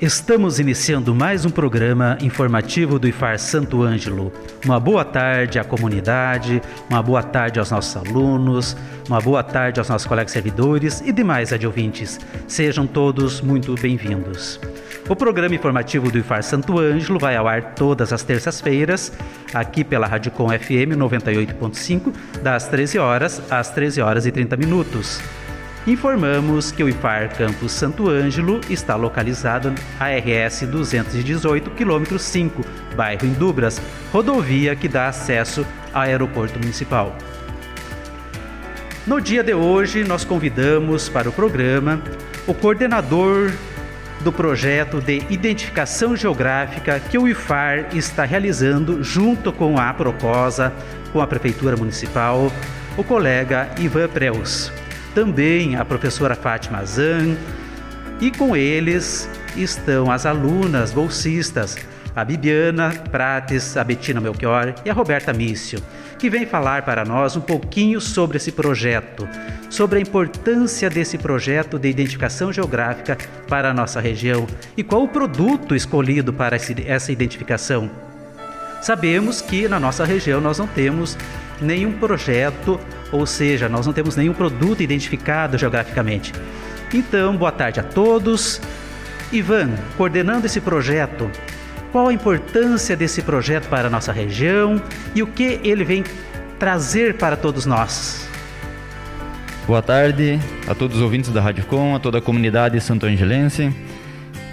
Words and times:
Estamos 0.00 0.58
iniciando 0.58 1.14
mais 1.14 1.44
um 1.44 1.50
programa 1.50 2.16
informativo 2.22 2.98
do 2.98 3.06
IFAR 3.06 3.38
Santo 3.38 3.82
Ângelo. 3.82 4.32
Uma 4.64 4.80
boa 4.80 5.04
tarde 5.04 5.58
à 5.58 5.64
comunidade, 5.64 6.62
uma 6.88 7.02
boa 7.02 7.22
tarde 7.22 7.58
aos 7.58 7.70
nossos 7.70 7.94
alunos, 7.94 8.74
uma 9.06 9.20
boa 9.20 9.42
tarde 9.42 9.78
aos 9.78 9.90
nossos 9.90 10.08
colegas 10.08 10.32
servidores 10.32 11.02
e 11.02 11.12
demais 11.12 11.52
adjuvintes. 11.52 12.18
Sejam 12.48 12.86
todos 12.86 13.42
muito 13.42 13.74
bem-vindos. 13.74 14.58
O 15.06 15.14
programa 15.14 15.54
informativo 15.54 16.10
do 16.10 16.16
IFAR 16.16 16.42
Santo 16.42 16.78
Ângelo 16.78 17.18
vai 17.18 17.36
ao 17.36 17.46
ar 17.46 17.74
todas 17.74 18.10
as 18.10 18.22
terças-feiras, 18.22 19.12
aqui 19.52 19.84
pela 19.84 20.06
Radicom 20.06 20.48
FM 20.48 20.96
98.5, 20.96 22.10
das 22.42 22.68
13 22.68 22.98
horas 22.98 23.42
às 23.52 23.68
13 23.68 24.00
horas 24.00 24.24
e 24.24 24.32
30 24.32 24.56
minutos. 24.56 25.20
Informamos 25.86 26.70
que 26.70 26.84
o 26.84 26.88
IFAR 26.90 27.34
Campus 27.34 27.72
Santo 27.72 28.10
Ângelo 28.10 28.60
está 28.68 28.96
localizado 28.96 29.74
na 29.98 30.08
RS 30.10 30.66
218, 30.66 31.70
quilômetro 31.70 32.18
5, 32.18 32.62
bairro 32.94 33.24
Indubras, 33.24 33.80
rodovia 34.12 34.76
que 34.76 34.86
dá 34.86 35.08
acesso 35.08 35.66
ao 35.92 36.02
aeroporto 36.02 36.58
municipal. 36.58 37.16
No 39.06 39.22
dia 39.22 39.42
de 39.42 39.54
hoje, 39.54 40.04
nós 40.04 40.22
convidamos 40.22 41.08
para 41.08 41.30
o 41.30 41.32
programa 41.32 42.02
o 42.46 42.52
coordenador 42.52 43.50
do 44.20 44.30
projeto 44.30 45.00
de 45.00 45.24
identificação 45.30 46.14
geográfica 46.14 47.00
que 47.00 47.16
o 47.16 47.26
IFAR 47.26 47.96
está 47.96 48.24
realizando 48.24 49.02
junto 49.02 49.50
com 49.50 49.78
a 49.78 49.94
Procosa, 49.94 50.74
com 51.10 51.22
a 51.22 51.26
Prefeitura 51.26 51.74
Municipal, 51.74 52.52
o 52.98 53.02
colega 53.02 53.70
Ivan 53.78 54.08
Preus 54.08 54.70
também 55.14 55.76
a 55.76 55.84
professora 55.84 56.34
Fátima 56.34 56.84
Zan, 56.84 57.36
e 58.20 58.30
com 58.30 58.56
eles 58.56 59.28
estão 59.56 60.10
as 60.10 60.26
alunas 60.26 60.92
bolsistas, 60.92 61.76
a 62.14 62.24
Bibiana 62.24 62.92
Prates, 63.10 63.76
a 63.76 63.84
Betina 63.84 64.20
Melchior 64.20 64.74
e 64.84 64.90
a 64.90 64.92
Roberta 64.92 65.32
Mício, 65.32 65.82
que 66.18 66.28
vem 66.28 66.44
falar 66.44 66.82
para 66.82 67.04
nós 67.04 67.36
um 67.36 67.40
pouquinho 67.40 68.00
sobre 68.00 68.36
esse 68.36 68.52
projeto, 68.52 69.26
sobre 69.70 69.98
a 69.98 70.02
importância 70.02 70.90
desse 70.90 71.16
projeto 71.16 71.78
de 71.78 71.88
identificação 71.88 72.52
geográfica 72.52 73.16
para 73.48 73.70
a 73.70 73.74
nossa 73.74 74.00
região 74.00 74.46
e 74.76 74.82
qual 74.82 75.04
o 75.04 75.08
produto 75.08 75.74
escolhido 75.74 76.32
para 76.32 76.56
essa 76.86 77.12
identificação. 77.12 77.90
Sabemos 78.82 79.40
que 79.40 79.68
na 79.68 79.78
nossa 79.78 80.04
região 80.04 80.40
nós 80.40 80.58
não 80.58 80.66
temos 80.66 81.16
nenhum 81.60 81.92
projeto, 81.92 82.80
ou 83.12 83.26
seja, 83.26 83.68
nós 83.68 83.86
não 83.86 83.92
temos 83.92 84.16
nenhum 84.16 84.32
produto 84.32 84.82
identificado 84.82 85.58
geograficamente. 85.58 86.32
Então, 86.92 87.36
boa 87.36 87.52
tarde 87.52 87.80
a 87.80 87.82
todos. 87.82 88.60
Ivan, 89.32 89.70
coordenando 89.96 90.46
esse 90.46 90.60
projeto, 90.60 91.30
qual 91.92 92.08
a 92.08 92.12
importância 92.12 92.96
desse 92.96 93.22
projeto 93.22 93.68
para 93.68 93.88
a 93.88 93.90
nossa 93.90 94.12
região 94.12 94.80
e 95.14 95.22
o 95.22 95.26
que 95.26 95.60
ele 95.62 95.84
vem 95.84 96.04
trazer 96.58 97.14
para 97.14 97.36
todos 97.36 97.66
nós? 97.66 98.28
Boa 99.66 99.82
tarde 99.82 100.40
a 100.68 100.74
todos 100.74 100.96
os 100.96 101.02
ouvintes 101.02 101.30
da 101.30 101.40
Rádio 101.40 101.64
Com, 101.64 101.94
a 101.94 102.00
toda 102.00 102.18
a 102.18 102.20
comunidade 102.20 102.80
santo-angelense 102.80 103.72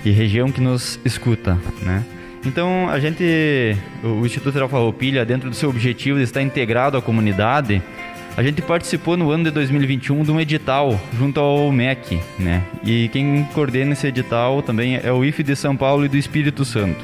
e 0.06 0.12
região 0.12 0.52
que 0.52 0.62
nos 0.62 1.00
escuta, 1.04 1.58
né? 1.82 2.04
Então, 2.46 2.88
a 2.88 3.00
gente, 3.00 3.76
o 4.04 4.26
Instituto 4.26 4.58
Farroupilha, 4.70 5.26
dentro 5.26 5.50
do 5.50 5.56
seu 5.56 5.70
objetivo 5.70 6.18
de 6.18 6.24
estar 6.24 6.42
integrado 6.42 6.96
à 6.96 7.02
comunidade, 7.02 7.82
a 8.38 8.44
gente 8.44 8.62
participou 8.62 9.18
no 9.18 9.32
ano 9.32 9.46
de 9.46 9.52
2021 9.52 10.22
de 10.24 10.32
um 10.32 10.40
edital 10.40 10.98
junto 11.18 11.40
ao 11.40 11.72
MEC, 11.72 12.20
né? 12.38 12.62
E 12.84 13.10
quem 13.10 13.44
coordena 13.52 13.94
esse 13.94 14.06
edital 14.06 14.62
também 14.62 15.00
é 15.04 15.12
o 15.12 15.26
IFE 15.26 15.42
de 15.42 15.56
São 15.56 15.76
Paulo 15.76 16.06
e 16.06 16.08
do 16.08 16.16
Espírito 16.16 16.64
Santo. 16.64 17.04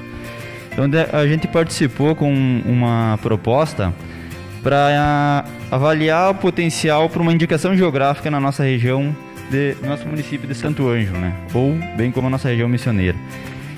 Então, 0.71 0.85
a 1.11 1.25
gente 1.25 1.47
participou 1.47 2.13
com 2.15 2.31
uma 2.31 3.17
proposta 3.19 3.91
para 4.61 5.43
avaliar 5.71 6.29
o 6.29 6.35
potencial 6.35 7.09
para 7.09 7.23
uma 7.23 7.33
indicação 7.33 7.75
geográfica 7.75 8.29
na 8.29 8.39
nossa 8.39 8.63
região, 8.63 9.15
de 9.49 9.75
nosso 9.83 10.07
município 10.07 10.47
de 10.47 10.53
Santo 10.53 10.87
Anjo, 10.87 11.13
né? 11.13 11.33
Ou 11.51 11.73
bem 11.97 12.11
como 12.11 12.27
a 12.27 12.29
nossa 12.29 12.47
região 12.47 12.69
missioneira. 12.69 13.17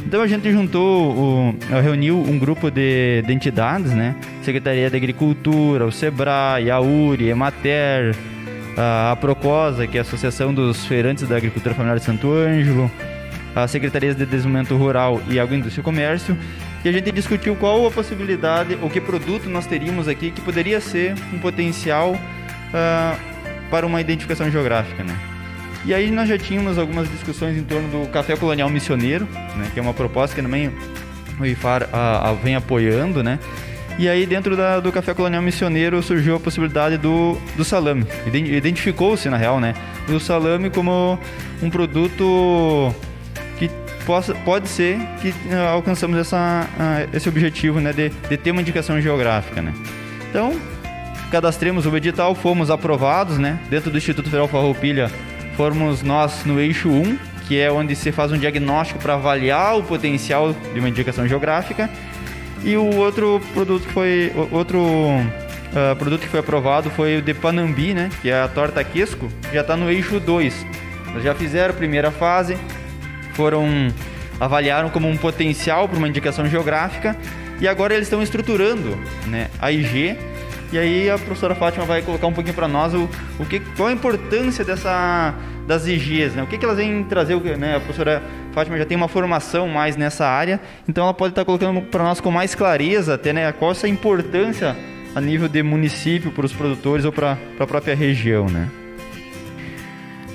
Então 0.05 0.21
a 0.21 0.27
gente 0.27 0.51
juntou, 0.51 1.17
o, 1.17 1.55
reuniu 1.81 2.19
um 2.19 2.37
grupo 2.37 2.69
de, 2.69 3.23
de, 3.23 3.33
entidades, 3.33 3.91
né? 3.91 4.15
Secretaria 4.43 4.89
de 4.89 4.95
Agricultura, 4.95 5.85
o 5.85 5.91
SEBRAE, 5.91 6.69
a 6.69 6.79
URI, 6.79 7.29
a 7.29 7.31
Emater, 7.31 8.15
a, 8.77 9.13
a 9.13 9.15
Procosa, 9.15 9.87
que 9.87 9.97
é 9.97 10.01
a 10.01 10.03
Associação 10.03 10.53
dos 10.53 10.85
Feirantes 10.85 11.27
da 11.27 11.37
Agricultura 11.37 11.73
Familiar 11.73 11.97
de 11.97 12.05
Santo 12.05 12.31
Ângelo, 12.31 12.89
a 13.55 13.67
Secretaria 13.67 14.13
de 14.13 14.25
Desenvolvimento 14.25 14.75
Rural 14.77 15.19
e 15.27 15.39
Agroindústria 15.39 15.81
e 15.81 15.83
Comércio, 15.83 16.37
e 16.83 16.89
a 16.89 16.91
gente 16.91 17.11
discutiu 17.11 17.55
qual 17.55 17.87
a 17.87 17.89
possibilidade, 17.89 18.77
ou 18.83 18.91
que 18.91 19.01
produto 19.01 19.49
nós 19.49 19.65
teríamos 19.65 20.07
aqui 20.07 20.29
que 20.29 20.39
poderia 20.39 20.79
ser 20.79 21.15
um 21.33 21.39
potencial 21.39 22.11
uh, 22.11 23.19
para 23.71 23.87
uma 23.87 23.99
identificação 23.99 24.51
geográfica, 24.51 25.03
né? 25.03 25.34
E 25.85 25.93
aí 25.93 26.09
nós 26.09 26.27
já 26.27 26.37
tínhamos 26.37 26.79
algumas 26.79 27.07
discussões 27.09 27.55
em 27.55 27.63
torno 27.63 27.87
do 27.89 28.09
café 28.09 28.35
colonial 28.35 28.67
missioneiro, 28.69 29.27
né, 29.55 29.69
que 29.71 29.79
é 29.79 29.83
uma 29.83 29.93
proposta 29.93 30.35
que 30.35 30.41
também 30.41 30.71
o 31.39 31.45
IFAR 31.45 31.87
a, 31.93 32.29
a, 32.29 32.33
vem 32.33 32.55
apoiando, 32.55 33.21
né? 33.21 33.37
E 33.99 34.09
aí 34.09 34.25
dentro 34.25 34.57
da, 34.57 34.79
do 34.79 34.91
café 34.91 35.13
colonial 35.13 35.41
missioneiro 35.41 36.01
surgiu 36.01 36.35
a 36.35 36.39
possibilidade 36.39 36.97
do, 36.97 37.37
do 37.55 37.63
salame. 37.63 38.05
Identificou-se, 38.25 39.29
na 39.29 39.37
real, 39.37 39.59
né? 39.59 39.73
O 40.09 40.19
salame 40.19 40.69
como 40.69 41.19
um 41.61 41.69
produto 41.69 42.93
que 43.57 43.69
possa, 44.05 44.33
pode 44.33 44.67
ser 44.67 44.97
que 45.21 45.29
uh, 45.29 45.67
alcançamos 45.71 46.17
essa, 46.17 46.67
uh, 46.77 47.15
esse 47.15 47.29
objetivo, 47.29 47.79
né? 47.79 47.93
De, 47.93 48.09
de 48.09 48.37
ter 48.37 48.51
uma 48.51 48.61
indicação 48.61 48.99
geográfica, 48.99 49.61
né? 49.61 49.73
Então, 50.29 50.59
cadastremos 51.31 51.85
o 51.85 51.95
edital, 51.95 52.35
fomos 52.35 52.69
aprovados, 52.69 53.37
né? 53.37 53.59
Dentro 53.69 53.91
do 53.91 53.97
Instituto 53.97 54.25
Federal 54.25 54.47
Farroupilha 54.47 55.09
formos 55.55 56.01
nós 56.01 56.43
no 56.45 56.59
eixo 56.59 56.89
1, 56.89 57.17
que 57.47 57.59
é 57.59 57.71
onde 57.71 57.95
se 57.95 58.11
faz 58.11 58.31
um 58.31 58.37
diagnóstico 58.37 58.99
para 58.99 59.13
avaliar 59.13 59.77
o 59.77 59.83
potencial 59.83 60.53
de 60.73 60.79
uma 60.79 60.89
indicação 60.89 61.27
geográfica. 61.27 61.89
E 62.63 62.75
o 62.75 62.95
outro 62.95 63.41
produto 63.53 63.85
que 63.85 63.93
foi 63.93 64.33
outro 64.51 64.79
uh, 64.79 65.95
produto 65.97 66.21
que 66.21 66.27
foi 66.27 66.39
aprovado 66.39 66.89
foi 66.89 67.17
o 67.17 67.21
de 67.21 67.33
Panambi, 67.33 67.93
né, 67.93 68.09
que 68.21 68.29
é 68.29 68.41
a 68.41 68.47
torta 68.47 68.83
quesco, 68.83 69.29
já 69.53 69.61
está 69.61 69.77
no 69.77 69.89
eixo 69.89 70.19
2. 70.19 70.65
Eles 71.11 71.23
já 71.23 71.35
fizeram 71.35 71.73
a 71.73 71.77
primeira 71.77 72.11
fase, 72.11 72.57
foram 73.33 73.93
avaliaram 74.39 74.89
como 74.89 75.07
um 75.07 75.15
potencial 75.15 75.87
para 75.87 75.97
uma 75.97 76.09
indicação 76.09 76.45
geográfica 76.47 77.15
e 77.61 77.67
agora 77.67 77.93
eles 77.93 78.07
estão 78.07 78.21
estruturando, 78.21 78.97
né, 79.27 79.47
a 79.59 79.71
IG 79.71 80.17
e 80.75 80.77
aí 80.77 81.09
a 81.09 81.17
professora 81.17 81.55
Fátima 81.55 81.85
vai 81.85 82.01
colocar 82.01 82.27
um 82.27 82.33
pouquinho 82.33 82.53
para 82.53 82.67
nós 82.67 82.93
o, 82.93 83.09
o 83.39 83.45
que, 83.45 83.61
qual 83.77 83.87
a 83.87 83.93
importância 83.93 84.65
dessa 84.65 85.33
das 85.65 85.87
IGs, 85.87 86.35
né? 86.35 86.43
O 86.43 86.47
que, 86.47 86.57
que 86.57 86.65
elas 86.65 86.77
vêm 86.77 87.01
trazer, 87.05 87.57
né? 87.57 87.77
A 87.77 87.79
professora 87.79 88.21
Fátima 88.51 88.77
já 88.77 88.85
tem 88.85 88.97
uma 88.97 89.07
formação 89.07 89.69
mais 89.69 89.95
nessa 89.95 90.27
área, 90.27 90.59
então 90.87 91.05
ela 91.05 91.13
pode 91.13 91.31
estar 91.31 91.45
colocando 91.45 91.81
para 91.81 92.03
nós 92.03 92.19
com 92.19 92.29
mais 92.29 92.53
clareza 92.53 93.13
até, 93.13 93.31
né? 93.31 93.49
Qual 93.53 93.71
essa 93.71 93.87
importância 93.87 94.75
a 95.15 95.21
nível 95.21 95.47
de 95.47 95.63
município 95.63 96.29
para 96.31 96.45
os 96.45 96.51
produtores 96.51 97.05
ou 97.05 97.11
para 97.11 97.37
a 97.57 97.65
própria 97.65 97.95
região, 97.95 98.47
né? 98.47 98.67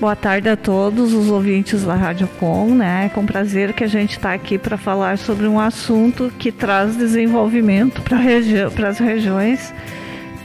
Boa 0.00 0.16
tarde 0.16 0.48
a 0.48 0.56
todos 0.56 1.12
os 1.12 1.28
ouvintes 1.28 1.84
da 1.84 1.94
Rádio 1.94 2.26
Com, 2.40 2.74
né? 2.74 3.04
É 3.04 3.08
com 3.10 3.26
prazer 3.26 3.74
que 3.74 3.84
a 3.84 3.86
gente 3.86 4.12
está 4.12 4.32
aqui 4.32 4.56
para 4.56 4.78
falar 4.78 5.18
sobre 5.18 5.46
um 5.46 5.60
assunto 5.60 6.32
que 6.38 6.50
traz 6.50 6.96
desenvolvimento 6.96 8.00
para 8.00 8.16
regi 8.16 8.56
as 8.58 8.98
regiões 8.98 9.74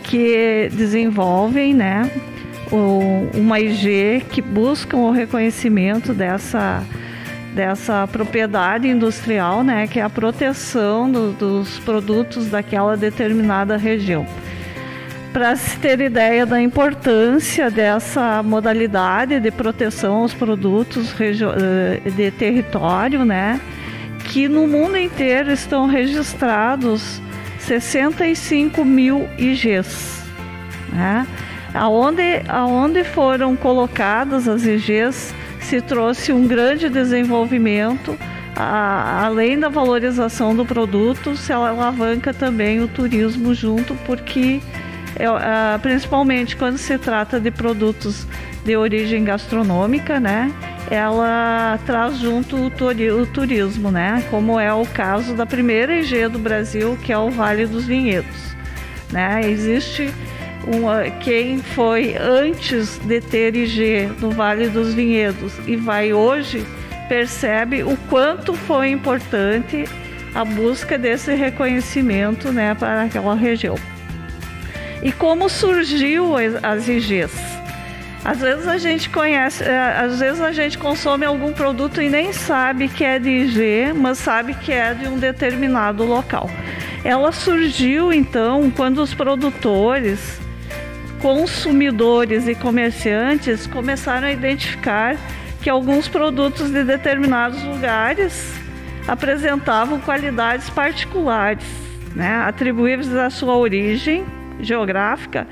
que 0.08 0.70
desenvolvem 0.74 1.74
né, 1.74 2.10
uma 3.34 3.60
IG 3.60 4.24
que 4.30 4.42
buscam 4.42 4.98
o 4.98 5.12
reconhecimento 5.12 6.14
dessa, 6.14 6.84
dessa 7.54 8.08
propriedade 8.08 8.88
industrial, 8.88 9.64
né, 9.64 9.88
que 9.88 10.00
é 10.00 10.04
a 10.04 10.10
proteção 10.10 11.12
do, 11.12 11.32
dos 11.34 11.80
produtos 11.80 12.48
daquela 12.48 12.96
determinada 12.96 13.78
região. 13.78 14.26
Para 15.34 15.56
se 15.58 15.78
ter 15.80 16.00
ideia 16.00 16.46
da 16.46 16.62
importância 16.62 17.70
dessa 17.70 18.42
modalidade 18.42 19.38
de 19.40 19.52
proteção 19.52 20.22
aos 20.22 20.34
produtos 20.34 21.14
eh, 21.20 22.10
de 22.10 22.32
território, 22.32 23.26
né, 23.26 23.60
que 24.30 24.48
no 24.48 24.66
mundo 24.66 24.98
inteiro 24.98 25.52
estão 25.52 25.88
registrados 25.88 27.22
65 27.66 28.86
mil 28.86 29.28
IGs. 29.38 30.24
Né? 30.92 31.28
Aonde, 31.74 32.42
aonde 32.48 33.04
foram 33.04 33.56
colocadas 33.56 34.48
as 34.48 34.66
IGs, 34.66 35.34
se 35.60 35.82
trouxe 35.82 36.32
um 36.32 36.48
grande 36.48 36.90
desenvolvimento, 36.90 38.18
a, 38.56 39.26
além 39.26 39.60
da 39.60 39.68
valorização 39.68 40.56
do 40.56 40.66
produto, 40.66 41.36
se 41.36 41.52
alavanca 41.52 42.34
também 42.34 42.82
o 42.82 42.88
turismo 42.88 43.54
junto, 43.54 43.96
porque 44.06 44.62
é, 45.18 45.26
a, 45.26 45.80
principalmente 45.82 46.56
quando 46.56 46.78
se 46.78 46.98
trata 46.98 47.40
de 47.40 47.52
produtos 47.52 48.28
de 48.66 48.76
origem 48.76 49.24
gastronômica, 49.24 50.20
né? 50.20 50.52
Ela 50.90 51.80
traz 51.86 52.18
junto 52.18 52.58
o, 52.58 52.70
turi 52.70 53.12
o 53.12 53.26
turismo, 53.26 53.92
né? 53.92 54.24
Como 54.32 54.60
é 54.60 54.74
o 54.74 54.86
caso 54.88 55.36
da 55.36 55.46
primeira 55.46 55.96
IG 56.00 56.28
do 56.30 56.40
Brasil, 56.40 56.98
que 57.04 57.14
é 57.14 57.18
o 57.18 57.30
Vale 57.30 57.68
dos 57.68 57.86
Vinhedos, 57.86 58.56
né? 59.12 59.42
Existe 59.48 60.12
uma, 60.68 61.04
quem 61.22 61.60
foi 61.60 62.16
antes 62.18 62.98
de 62.98 63.22
ter 63.22 63.56
IG 63.56 64.10
no 64.20 64.32
Vale 64.32 64.68
dos 64.68 64.96
Vinhedos 64.96 65.54
e 65.68 65.76
vai 65.76 66.12
hoje, 66.12 66.66
percebe 67.08 67.84
o 67.84 67.96
quanto 68.10 68.56
foi 68.56 68.90
importante 68.90 69.86
a 70.34 70.44
busca 70.44 70.98
desse 70.98 71.36
reconhecimento 71.36 72.52
né, 72.52 72.74
para 72.74 73.04
aquela 73.04 73.36
região. 73.36 73.76
E 75.04 75.12
como 75.12 75.48
surgiu 75.50 76.34
as 76.64 76.88
IGs? 76.88 77.65
Às 78.26 78.40
vezes 78.40 78.68
a 78.68 78.80
gente 78.80 79.08
conhece, 79.12 79.64
é, 79.64 80.00
às 80.00 80.20
vezes 80.20 80.42
a 80.42 80.52
gente 80.52 80.80
consome 80.80 81.24
algum 81.24 81.54
produto 81.54 82.02
e 82.02 82.10
nem 82.10 82.34
sabe 82.34 82.88
que 82.88 83.04
é 83.04 83.20
de 83.20 83.30
IG, 83.30 83.94
mas 83.96 84.18
sabe 84.18 84.56
que 84.56 84.72
é 84.72 84.96
de 84.96 85.08
um 85.08 85.20
determinado 85.20 86.04
local. 86.04 86.50
Ela 87.04 87.32
surgiu 87.32 88.12
então 88.12 88.72
quando 88.72 88.98
os 88.98 89.14
produtores 89.14 90.42
consumidores 91.22 92.48
e 92.48 92.56
comerciantes 92.56 93.68
começaram 93.68 94.28
a 94.28 94.32
identificar 94.32 95.16
que 95.62 95.70
alguns 95.70 96.08
produtos 96.08 96.72
de 96.72 96.84
determinados 96.84 97.64
lugares 97.64 98.52
apresentavam 99.08 100.00
qualidades 100.00 100.68
particulares, 100.72 101.64
né, 102.16 102.44
atribuíveis 102.48 103.16
à 103.16 103.30
sua 103.30 103.56
origem 103.56 104.26
geográfica 104.60 105.48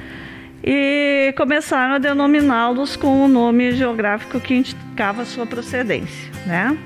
e 0.64 1.34
começaram 1.36 1.96
a 1.96 1.98
denominá-los 1.98 2.96
com 2.96 3.26
o 3.26 3.28
nome 3.28 3.74
geográfico 3.74 4.40
que 4.40 4.54
indicava 4.56 5.26
sua 5.26 5.46
procedência, 5.46 6.32
né? 6.46 6.78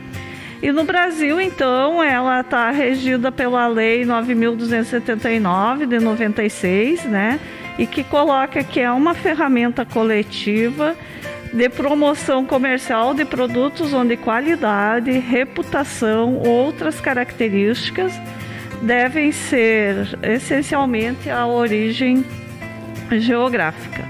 E 0.62 0.72
no 0.72 0.84
Brasil, 0.84 1.40
então, 1.40 2.02
ela 2.02 2.42
está 2.42 2.72
regida 2.72 3.32
pela 3.32 3.68
Lei 3.68 4.04
9.279 4.04 5.86
de 5.86 6.00
96, 6.00 7.06
né? 7.06 7.40
e 7.78 7.86
que 7.86 8.04
coloca 8.04 8.64
que 8.64 8.80
é 8.80 8.92
uma 8.92 9.14
ferramenta 9.14 9.86
coletiva 9.86 10.96
de 11.54 11.70
promoção 11.70 12.46
comercial 12.46 13.14
de 13.14 13.24
produtos 13.24 13.94
onde 13.94 14.18
qualidade, 14.18 15.12
reputação, 15.12 16.36
outras 16.36 17.00
características 17.00 18.14
devem 18.82 19.32
ser 19.32 20.18
essencialmente 20.22 21.30
a 21.30 21.48
origem 21.48 22.26
geográfica, 23.12 24.04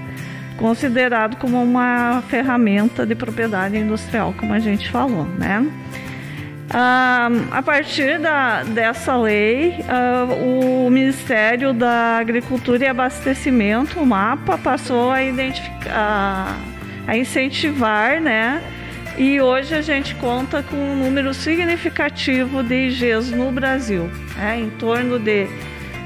considerado 0.56 1.36
como 1.36 1.62
uma 1.62 2.22
ferramenta 2.28 3.06
de 3.06 3.14
propriedade 3.14 3.76
industrial, 3.76 4.34
como 4.36 4.52
a 4.52 4.58
gente 4.58 4.88
falou, 4.90 5.24
né? 5.24 5.66
Ah, 6.70 7.30
a 7.50 7.62
partir 7.62 8.18
da, 8.18 8.62
dessa 8.62 9.16
lei, 9.16 9.82
ah, 9.88 10.26
o 10.34 10.90
Ministério 10.90 11.72
da 11.72 12.18
Agricultura 12.18 12.84
e 12.84 12.86
Abastecimento, 12.86 14.00
o 14.00 14.06
MAPA, 14.06 14.58
passou 14.58 15.10
a 15.10 15.18
a 17.08 17.16
incentivar, 17.16 18.20
né? 18.20 18.62
E 19.16 19.40
hoje 19.40 19.74
a 19.74 19.80
gente 19.80 20.14
conta 20.14 20.62
com 20.62 20.76
um 20.76 20.94
número 20.94 21.32
significativo 21.32 22.62
de 22.62 22.88
IGs 22.88 23.32
no 23.32 23.50
Brasil, 23.50 24.08
né? 24.36 24.60
em 24.60 24.70
torno 24.70 25.18
de 25.18 25.48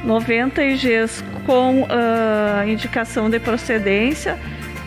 90 0.05 0.65
IGs 0.65 1.23
com 1.47 1.83
uh, 1.83 2.69
indicação 2.69 3.29
de 3.29 3.39
procedência 3.39 4.39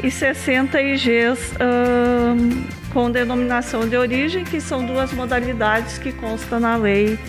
e 0.03 0.11
60 0.11 0.81
IGs 0.81 1.51
uh, 1.53 2.85
com 2.93 3.11
denominação 3.11 3.87
de 3.87 3.97
origem, 3.97 4.43
que 4.43 4.61
são 4.61 4.85
duas 4.85 5.11
modalidades 5.11 5.97
que 5.97 6.11
constam 6.11 6.59
na 6.59 6.75
lei 6.75 7.19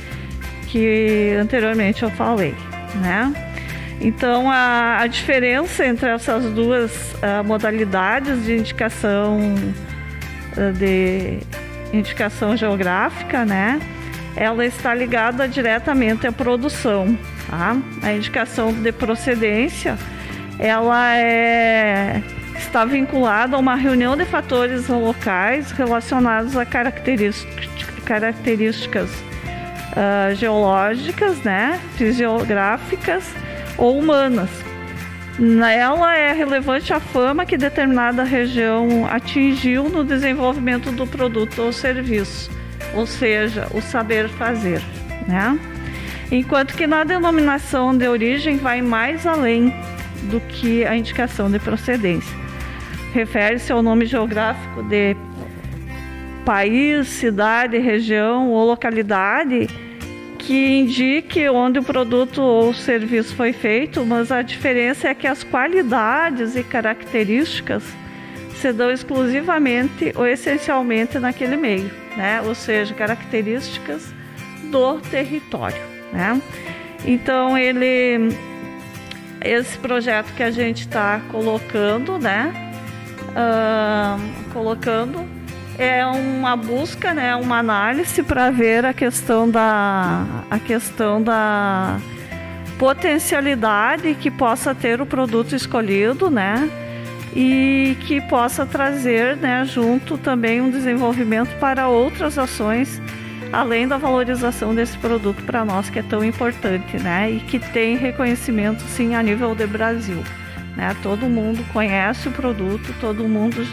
que 0.69 1.34
anteriormente 1.40 2.02
eu 2.02 2.11
falei, 2.11 2.55
né? 2.96 3.32
Então 4.00 4.50
a, 4.50 4.99
a 5.00 5.06
diferença 5.06 5.87
entre 5.87 6.08
essas 6.11 6.44
duas 6.52 6.93
uh, 7.14 7.43
modalidades 7.44 8.44
de 8.44 8.56
indicação 8.56 9.38
uh, 10.56 10.73
de 10.73 11.38
indicação 11.93 12.56
geográfica, 12.56 13.44
né? 13.44 13.81
Ela 14.37 14.67
está 14.67 14.94
ligada 14.94 15.49
diretamente 15.49 16.26
à 16.26 16.32
produção, 16.32 17.19
tá? 17.48 17.76
A 18.02 18.12
indicação 18.12 18.72
de 18.72 18.93
procedência, 18.93 19.98
ela 20.58 21.16
é 21.16 22.22
está 22.58 22.84
vinculado 22.84 23.54
a 23.56 23.58
uma 23.58 23.75
reunião 23.75 24.16
de 24.16 24.25
fatores 24.25 24.88
locais 24.88 25.70
relacionados 25.70 26.56
a 26.56 26.64
características, 26.64 27.69
características 28.04 29.10
uh, 29.10 30.34
geológicas, 30.34 31.38
né, 31.43 31.81
fisiográficas 31.96 33.25
ou 33.76 33.99
humanas. 33.99 34.50
Nela 35.38 36.16
é 36.16 36.32
relevante 36.32 36.94
a 36.94 37.00
fama 37.00 37.44
que 37.44 37.59
determinada 37.59 38.25
região 38.25 39.06
atingiu 39.06 39.85
no 39.88 40.02
desenvolvimento 40.02 40.90
do 40.90 41.06
produto 41.06 41.61
ou 41.61 41.73
serviço, 41.73 42.50
ou 42.94 43.06
seja, 43.06 43.66
o 43.75 43.82
saber 43.82 44.30
fazer, 44.30 44.82
né? 45.28 45.59
Enquanto 46.30 46.75
que 46.75 46.87
na 46.87 47.04
denominação 47.04 47.97
de 47.97 48.09
origem 48.09 48.56
vai 48.56 48.83
mais 48.83 49.26
além 49.26 49.73
do 50.25 50.40
que 50.40 50.85
a 50.85 50.97
indicação 50.97 51.50
de 51.50 51.59
procedência 51.59 52.47
refere-se 53.16 53.73
ao 53.73 53.83
nome 53.83 54.04
geográfico 54.04 54.83
de 54.83 55.16
país, 56.45 57.09
cidade, 57.09 57.78
região 57.78 58.50
ou 58.50 58.66
localidade 58.66 59.68
que 60.38 60.78
indique 60.78 61.49
onde 61.49 61.78
o 61.78 61.83
produto 61.83 62.40
ou 62.42 62.73
serviço 62.75 63.35
foi 63.35 63.52
feito, 63.52 64.04
mas 64.04 64.30
a 64.30 64.42
diferença 64.42 65.09
é 65.09 65.14
que 65.14 65.26
as 65.26 65.42
qualidades 65.42 66.54
e 66.54 66.62
características 66.62 67.83
se 68.54 68.73
dão 68.73 68.90
exclusivamente 68.90 70.12
ou 70.14 70.26
essencialmente 70.26 71.18
naquele 71.18 71.56
meio, 71.56 71.90
né? 72.16 72.40
Ou 72.42 72.54
seja, 72.54 72.95
características 72.95 74.14
do 74.71 75.00
território, 75.00 75.83
né? 76.16 76.40
Então 77.04 77.56
ele 77.56 78.35
esse 79.44 79.78
projeto 79.78 80.32
que 80.35 80.42
a 80.42 80.50
gente 80.50 80.80
está 80.80 81.20
colocando, 81.30 82.18
né? 82.18 82.66
uh, 83.37 84.52
colocando 84.52 85.28
é 85.78 86.06
uma 86.06 86.56
busca, 86.56 87.12
né, 87.12 87.37
uma 87.37 87.58
análise 87.58 88.23
para 88.23 88.50
ver 88.50 88.87
a 88.87 88.94
questão 88.94 89.49
da 89.49 90.25
a 90.50 90.58
questão 90.58 91.23
da 91.23 91.99
potencialidade 92.78 94.14
que 94.14 94.30
possa 94.30 94.75
ter 94.75 95.02
o 95.02 95.06
produto 95.06 95.54
escolhido, 95.54 96.30
né? 96.30 96.70
E 97.35 97.96
que 98.06 98.18
possa 98.23 98.64
trazer, 98.64 99.37
né, 99.37 99.62
junto 99.66 100.16
também 100.16 100.62
um 100.62 100.70
desenvolvimento 100.70 101.54
para 101.58 101.87
outras 101.87 102.38
ações 102.38 103.00
além 103.53 103.87
da 103.87 103.97
valorização 103.97 104.75
desse 104.75 104.97
produto 104.99 105.43
para 105.45 105.65
nós 105.65 105.88
que 105.88 105.99
é 105.99 106.03
tão 106.03 106.25
importante, 106.25 106.99
né? 106.99 107.31
E 107.31 107.41
que 107.41 107.59
tem 107.59 107.97
reconhecimento 107.97 108.83
sim 108.83 109.15
a 109.15 109.23
nível 109.23 109.55
de 109.55 109.67
Brasil. 109.67 110.23
Né? 110.76 110.95
Todo 111.03 111.26
mundo 111.26 111.65
conhece 111.73 112.29
o 112.29 112.33
produto, 112.33 112.95
todo 113.00 113.26
mundo, 113.26 113.67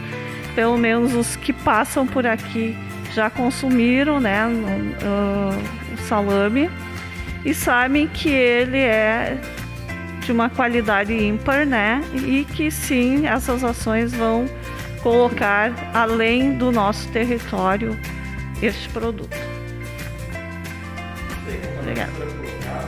pelo 0.56 0.78
menos 0.78 1.14
os 1.14 1.36
que 1.36 1.52
passam 1.52 2.08
por 2.08 2.26
aqui, 2.26 2.78
já 3.14 3.30
consumiram 3.30 4.20
né, 4.20 4.48
o, 4.48 5.94
o 5.94 5.98
salame 6.08 6.70
e 7.46 7.54
sabem 7.54 8.08
que 8.08 8.30
ele 8.30 8.80
é 8.80 9.38
de 10.22 10.32
uma 10.32 10.50
qualidade 10.50 11.14
ímpar, 11.14 11.66
né? 11.66 12.02
E 12.14 12.46
que 12.46 12.72
sim, 12.72 13.28
essas 13.28 13.64
ações 13.64 14.14
vão 14.14 14.46
colocar 15.02 15.74
além 15.94 16.54
do 16.54 16.72
nosso 16.72 17.10
território 17.10 18.00
este 18.62 18.88
produto. 18.90 19.53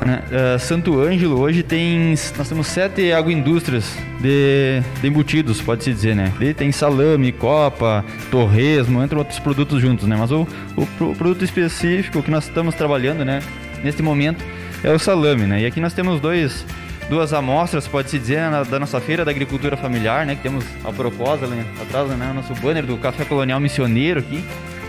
Né? 0.06 0.22
Uh, 0.30 0.60
Santo 0.60 1.00
Ângelo 1.00 1.40
hoje 1.40 1.64
tem. 1.64 2.14
Nós 2.38 2.48
temos 2.48 2.68
sete 2.68 3.12
agroindústrias 3.12 3.98
de, 4.20 4.82
de 5.02 5.08
embutidos, 5.08 5.62
pode-se 5.62 5.92
dizer, 5.92 6.16
né? 6.16 6.32
Ele 6.40 6.54
tem 6.54 6.72
salame, 6.72 7.32
copa, 7.32 8.06
torresmo, 8.30 9.02
entre 9.04 9.18
outros 9.18 9.40
produtos 9.40 9.82
juntos, 9.82 10.08
né? 10.08 10.16
Mas 10.16 10.32
o, 10.32 10.48
o, 10.78 11.06
o, 11.06 11.16
produto 11.16 11.44
específico 11.44 12.22
que 12.22 12.30
nós 12.30 12.44
estamos 12.46 12.76
trabalhando, 12.76 13.26
né? 13.26 13.42
Neste 13.84 14.04
momento 14.04 14.44
é 14.84 14.92
o 14.92 15.00
salame, 15.00 15.48
né? 15.48 15.62
E 15.62 15.66
aqui 15.66 15.82
nós 15.82 15.94
temos 15.94 16.20
dois, 16.20 16.64
duas 17.10 17.34
amostras, 17.34 17.88
pode-se 17.88 18.20
dizer, 18.20 18.50
na, 18.52 18.62
da 18.62 18.80
nossa 18.80 19.02
feira 19.02 19.26
da 19.26 19.32
agricultura 19.32 19.76
familiar, 19.76 20.24
né? 20.24 20.36
Que 20.36 20.44
temos 20.44 20.64
a 20.84 20.92
proposta 20.92 21.46
ali 21.46 21.66
atrás, 21.82 22.10
né? 22.10 22.30
O 22.30 22.34
nosso 22.36 22.54
banner 22.56 22.86
do 22.86 22.96
Café 22.98 23.26
Colonial 23.26 23.60
Missioneiro 23.60 24.20
aqui, 24.20 24.44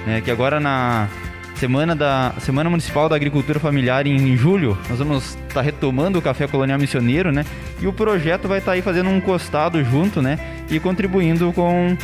né? 0.07 0.21
Que 0.21 0.31
agora 0.31 0.61
na 0.61 1.09
Semana, 1.57 1.97
da, 1.97 2.35
Semana 2.39 2.69
Municipal 2.69 3.09
da 3.09 3.17
Agricultura 3.17 3.59
Familiar 3.59 4.07
em 4.07 4.37
julho, 4.37 4.77
nós 4.91 4.99
vamos 4.99 5.25
estar 5.25 5.55
tá 5.55 5.61
retomando 5.63 6.19
o 6.19 6.23
Café 6.23 6.47
Colonial 6.47 6.79
Missioneiro, 6.79 7.33
né? 7.33 7.47
E 7.81 7.87
o 7.87 7.93
projeto 7.95 8.47
vai 8.47 8.59
estar 8.59 8.73
tá 8.73 8.75
aí 8.75 8.83
fazendo 8.83 9.09
um 9.09 9.19
costado 9.21 9.83
junto, 9.83 10.21
né? 10.21 10.39
E 10.71 10.79
contribuindo 10.79 11.51
com, 11.55 11.97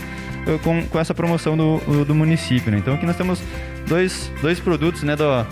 com, 0.62 0.86
com 0.86 0.98
essa 0.98 1.12
promoção 1.12 1.54
do, 1.54 2.04
do 2.06 2.14
município, 2.14 2.72
né? 2.72 2.78
Então 2.78 2.94
aqui 2.94 3.04
nós 3.04 3.16
temos 3.16 3.42
dois, 3.86 4.32
dois 4.40 4.58
produtos, 4.58 5.02
né? 5.02 5.14
Do, 5.16 5.46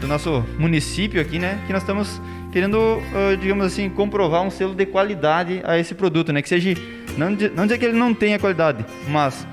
do 0.00 0.06
nosso 0.06 0.42
município 0.58 1.20
aqui, 1.20 1.38
né? 1.38 1.58
Que 1.66 1.74
nós 1.74 1.82
estamos 1.82 2.20
querendo, 2.50 3.02
digamos 3.38 3.66
assim, 3.66 3.90
comprovar 3.90 4.42
um 4.42 4.50
selo 4.50 4.74
de 4.74 4.86
qualidade 4.86 5.60
a 5.64 5.78
esse 5.78 5.94
produto, 5.94 6.32
né? 6.32 6.40
Que 6.40 6.48
seja, 6.48 6.74
não, 7.18 7.28
não 7.54 7.64
dizer 7.66 7.76
que 7.76 7.84
ele 7.84 7.98
não 7.98 8.14
tenha 8.14 8.38
qualidade, 8.38 8.82
mas 9.08 9.46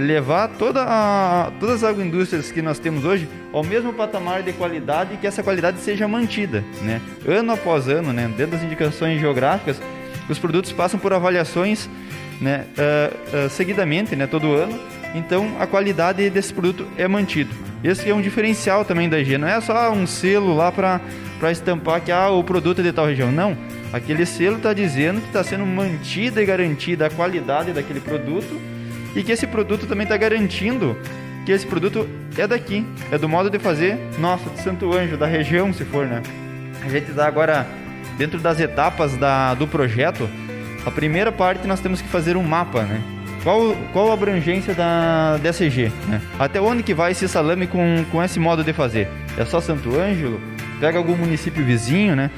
levar 0.00 0.48
toda 0.58 0.82
a, 0.82 1.50
todas 1.58 1.76
as 1.76 1.84
agroindústrias 1.84 2.52
que 2.52 2.60
nós 2.60 2.78
temos 2.78 3.04
hoje 3.04 3.26
ao 3.52 3.64
mesmo 3.64 3.92
patamar 3.92 4.42
de 4.42 4.52
qualidade 4.52 5.14
e 5.14 5.16
que 5.16 5.26
essa 5.26 5.42
qualidade 5.42 5.80
seja 5.80 6.06
mantida, 6.06 6.62
né? 6.82 7.00
Ano 7.26 7.52
após 7.52 7.88
ano, 7.88 8.12
né? 8.12 8.30
Dentro 8.36 8.52
das 8.52 8.62
indicações 8.62 9.18
geográficas, 9.18 9.80
os 10.28 10.38
produtos 10.38 10.70
passam 10.72 11.00
por 11.00 11.12
avaliações, 11.12 11.88
né? 12.40 12.66
Uh, 12.76 13.46
uh, 13.46 13.50
seguidamente, 13.50 14.14
né? 14.14 14.26
Todo 14.26 14.52
ano. 14.52 14.78
Então, 15.14 15.56
a 15.58 15.66
qualidade 15.66 16.28
desse 16.28 16.52
produto 16.52 16.86
é 16.98 17.08
mantido. 17.08 17.54
Esse 17.82 18.10
é 18.10 18.14
um 18.14 18.20
diferencial 18.20 18.84
também 18.84 19.08
da 19.08 19.18
IG. 19.18 19.38
Não 19.38 19.48
é 19.48 19.58
só 19.62 19.90
um 19.90 20.06
selo 20.06 20.54
lá 20.54 20.70
para 20.70 21.00
estampar 21.50 22.02
que 22.02 22.12
ah, 22.12 22.28
o 22.28 22.44
produto 22.44 22.80
é 22.80 22.84
de 22.84 22.92
tal 22.92 23.06
região. 23.06 23.32
Não. 23.32 23.56
Aquele 23.92 24.26
selo 24.26 24.56
está 24.56 24.74
dizendo 24.74 25.22
que 25.22 25.28
está 25.28 25.42
sendo 25.42 25.64
mantida 25.64 26.42
e 26.42 26.44
garantida 26.44 27.06
a 27.06 27.10
qualidade 27.10 27.72
daquele 27.72 28.00
produto 28.00 28.60
e 29.16 29.24
que 29.24 29.32
esse 29.32 29.46
produto 29.46 29.86
também 29.86 30.04
está 30.04 30.16
garantindo 30.16 30.96
que 31.46 31.50
esse 31.50 31.66
produto 31.66 32.06
é 32.36 32.46
daqui, 32.46 32.86
é 33.10 33.16
do 33.16 33.28
modo 33.28 33.48
de 33.48 33.58
fazer 33.58 33.96
nosso, 34.18 34.50
de 34.50 34.60
Santo 34.60 34.92
Anjo, 34.92 35.16
da 35.16 35.26
região, 35.26 35.72
se 35.72 35.84
for, 35.84 36.06
né? 36.06 36.22
A 36.84 36.88
gente 36.88 37.10
está 37.10 37.26
agora 37.26 37.66
dentro 38.18 38.38
das 38.38 38.60
etapas 38.60 39.16
da, 39.16 39.54
do 39.54 39.66
projeto. 39.66 40.28
A 40.84 40.90
primeira 40.90 41.32
parte 41.32 41.66
nós 41.66 41.80
temos 41.80 42.02
que 42.02 42.08
fazer 42.08 42.36
um 42.36 42.42
mapa, 42.42 42.82
né? 42.82 43.00
Qual, 43.42 43.76
qual 43.92 44.10
a 44.10 44.14
abrangência 44.14 44.74
da 44.74 45.38
DSG, 45.38 45.92
né? 46.08 46.20
Até 46.38 46.60
onde 46.60 46.82
que 46.82 46.92
vai 46.92 47.12
esse 47.12 47.28
salame 47.28 47.66
com, 47.66 48.04
com 48.10 48.22
esse 48.22 48.40
modo 48.40 48.64
de 48.64 48.72
fazer? 48.72 49.08
É 49.38 49.44
só 49.44 49.60
Santo 49.60 49.98
Ângelo? 49.98 50.40
Pega 50.80 50.98
algum 50.98 51.16
município 51.16 51.64
vizinho, 51.64 52.16
né? 52.16 52.30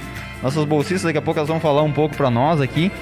Nossas 0.42 0.64
bolsistas 0.64 1.04
daqui 1.04 1.18
a 1.18 1.23
pouco 1.23 1.40
elas 1.40 1.49
vão 1.49 1.58
falar 1.58 1.82
um 1.82 1.92
pouco 1.92 2.14
para 2.14 2.30
nós 2.30 2.61
aqui. 2.61 2.92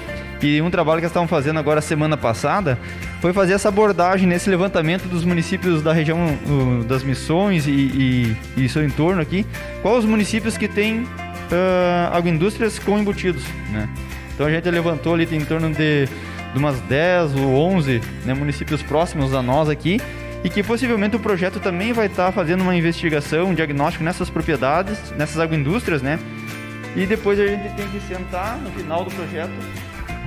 E 0.41 0.61
um 0.61 0.69
trabalho 0.69 0.99
que 0.99 1.05
eles 1.05 1.11
estavam 1.11 1.27
fazendo 1.27 1.57
agora 1.57 1.81
semana 1.81 2.15
passada 2.15 2.77
foi 3.21 3.33
fazer 3.33 3.53
essa 3.53 3.69
abordagem 3.69 4.27
nesse 4.27 4.49
levantamento 4.49 5.07
dos 5.07 5.25
municípios 5.25 5.81
da 5.81 5.91
região 5.91 6.19
uh, 6.19 6.83
das 6.83 7.03
Missões 7.03 7.65
e, 7.65 7.71
e, 7.71 8.37
e, 8.57 8.69
seu 8.69 8.85
entorno 8.85 9.21
aqui. 9.21 9.45
Quais 9.81 9.99
os 9.99 10.05
municípios 10.05 10.55
que 10.57 10.67
têm 10.67 11.01
uh, 11.01 12.13
agroindústrias 12.13 12.77
com 12.77 12.99
embutidos, 12.99 13.43
né? 13.71 13.89
Então 14.33 14.45
a 14.45 14.51
gente 14.51 14.69
levantou 14.69 15.15
ali 15.15 15.27
em 15.31 15.43
torno 15.43 15.71
de, 15.71 16.05
de 16.05 16.59
umas 16.59 16.79
10 16.81 17.35
ou 17.35 17.55
11 17.73 17.99
né, 18.23 18.35
municípios 18.35 18.83
próximos 18.83 19.33
a 19.33 19.41
nós 19.41 19.67
aqui 19.67 19.99
e 20.43 20.49
que 20.49 20.61
possivelmente 20.61 21.15
o 21.15 21.19
projeto 21.19 21.59
também 21.59 21.91
vai 21.91 22.05
estar 22.05 22.27
tá 22.27 22.31
fazendo 22.31 22.61
uma 22.61 22.75
investigação, 22.75 23.49
um 23.49 23.55
diagnóstico 23.55 24.03
nessas 24.03 24.29
propriedades, 24.29 25.11
nessas 25.17 25.39
agroindústrias, 25.39 26.03
né? 26.03 26.19
E 26.95 27.07
depois 27.07 27.39
a 27.39 27.47
gente 27.47 27.73
tem 27.75 27.87
que 27.89 27.99
sentar 28.01 28.57
no 28.57 28.69
final 28.69 29.03
do 29.03 29.09
projeto 29.09 29.51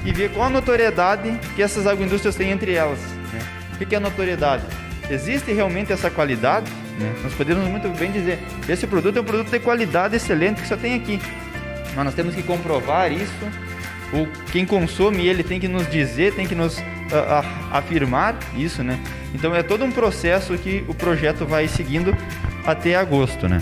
e 0.04 0.12
ver 0.12 0.30
qual 0.30 0.46
a 0.46 0.50
notoriedade 0.50 1.38
que 1.54 1.62
essas 1.62 1.86
agroindústrias 1.86 2.34
têm 2.34 2.50
entre 2.50 2.74
elas. 2.74 2.98
Né? 3.32 3.40
O 3.74 3.86
que 3.86 3.94
é 3.94 4.00
notoriedade? 4.00 4.64
Existe 5.10 5.52
realmente 5.52 5.92
essa 5.92 6.10
qualidade? 6.10 6.70
Né? 6.98 7.12
Nós 7.22 7.34
podemos 7.34 7.66
muito 7.68 7.88
bem 7.98 8.12
dizer, 8.12 8.38
esse 8.68 8.86
produto 8.86 9.16
é 9.16 9.20
um 9.20 9.24
produto 9.24 9.50
de 9.50 9.58
qualidade 9.58 10.16
excelente 10.16 10.62
que 10.62 10.68
só 10.68 10.76
tem 10.76 10.94
aqui. 10.94 11.20
Mas 11.94 12.04
nós 12.04 12.14
temos 12.14 12.34
que 12.34 12.42
comprovar 12.42 13.12
isso. 13.12 13.32
O, 14.12 14.26
quem 14.50 14.66
consome 14.66 15.26
ele 15.26 15.42
tem 15.42 15.60
que 15.60 15.68
nos 15.68 15.88
dizer, 15.88 16.34
tem 16.34 16.46
que 16.46 16.54
nos 16.54 16.78
uh, 16.78 16.82
uh, 16.82 17.46
afirmar 17.70 18.36
isso, 18.56 18.82
né? 18.82 18.98
Então 19.34 19.54
é 19.54 19.62
todo 19.62 19.84
um 19.84 19.92
processo 19.92 20.56
que 20.58 20.84
o 20.88 20.94
projeto 20.94 21.46
vai 21.46 21.68
seguindo 21.68 22.16
até 22.64 22.96
agosto, 22.96 23.48
né? 23.48 23.60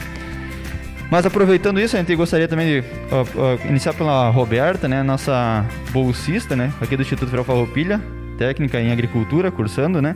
Mas 1.11 1.25
aproveitando 1.25 1.81
isso, 1.81 1.97
a 1.97 2.01
gente 2.01 2.15
gostaria 2.15 2.47
também 2.47 2.67
de 2.67 2.79
uh, 2.81 3.65
uh, 3.65 3.69
iniciar 3.69 3.95
pela 3.95 4.29
Roberta, 4.29 4.87
né, 4.87 5.03
nossa 5.03 5.65
bolsista, 5.91 6.55
né, 6.55 6.71
aqui 6.81 6.97
do 6.97 7.03
Instituto 7.03 7.27
Federal 7.27 7.45
Farroupilha, 7.45 8.01
técnica 8.37 8.79
em 8.79 8.93
agricultura, 8.93 9.51
cursando, 9.51 10.01
né? 10.01 10.15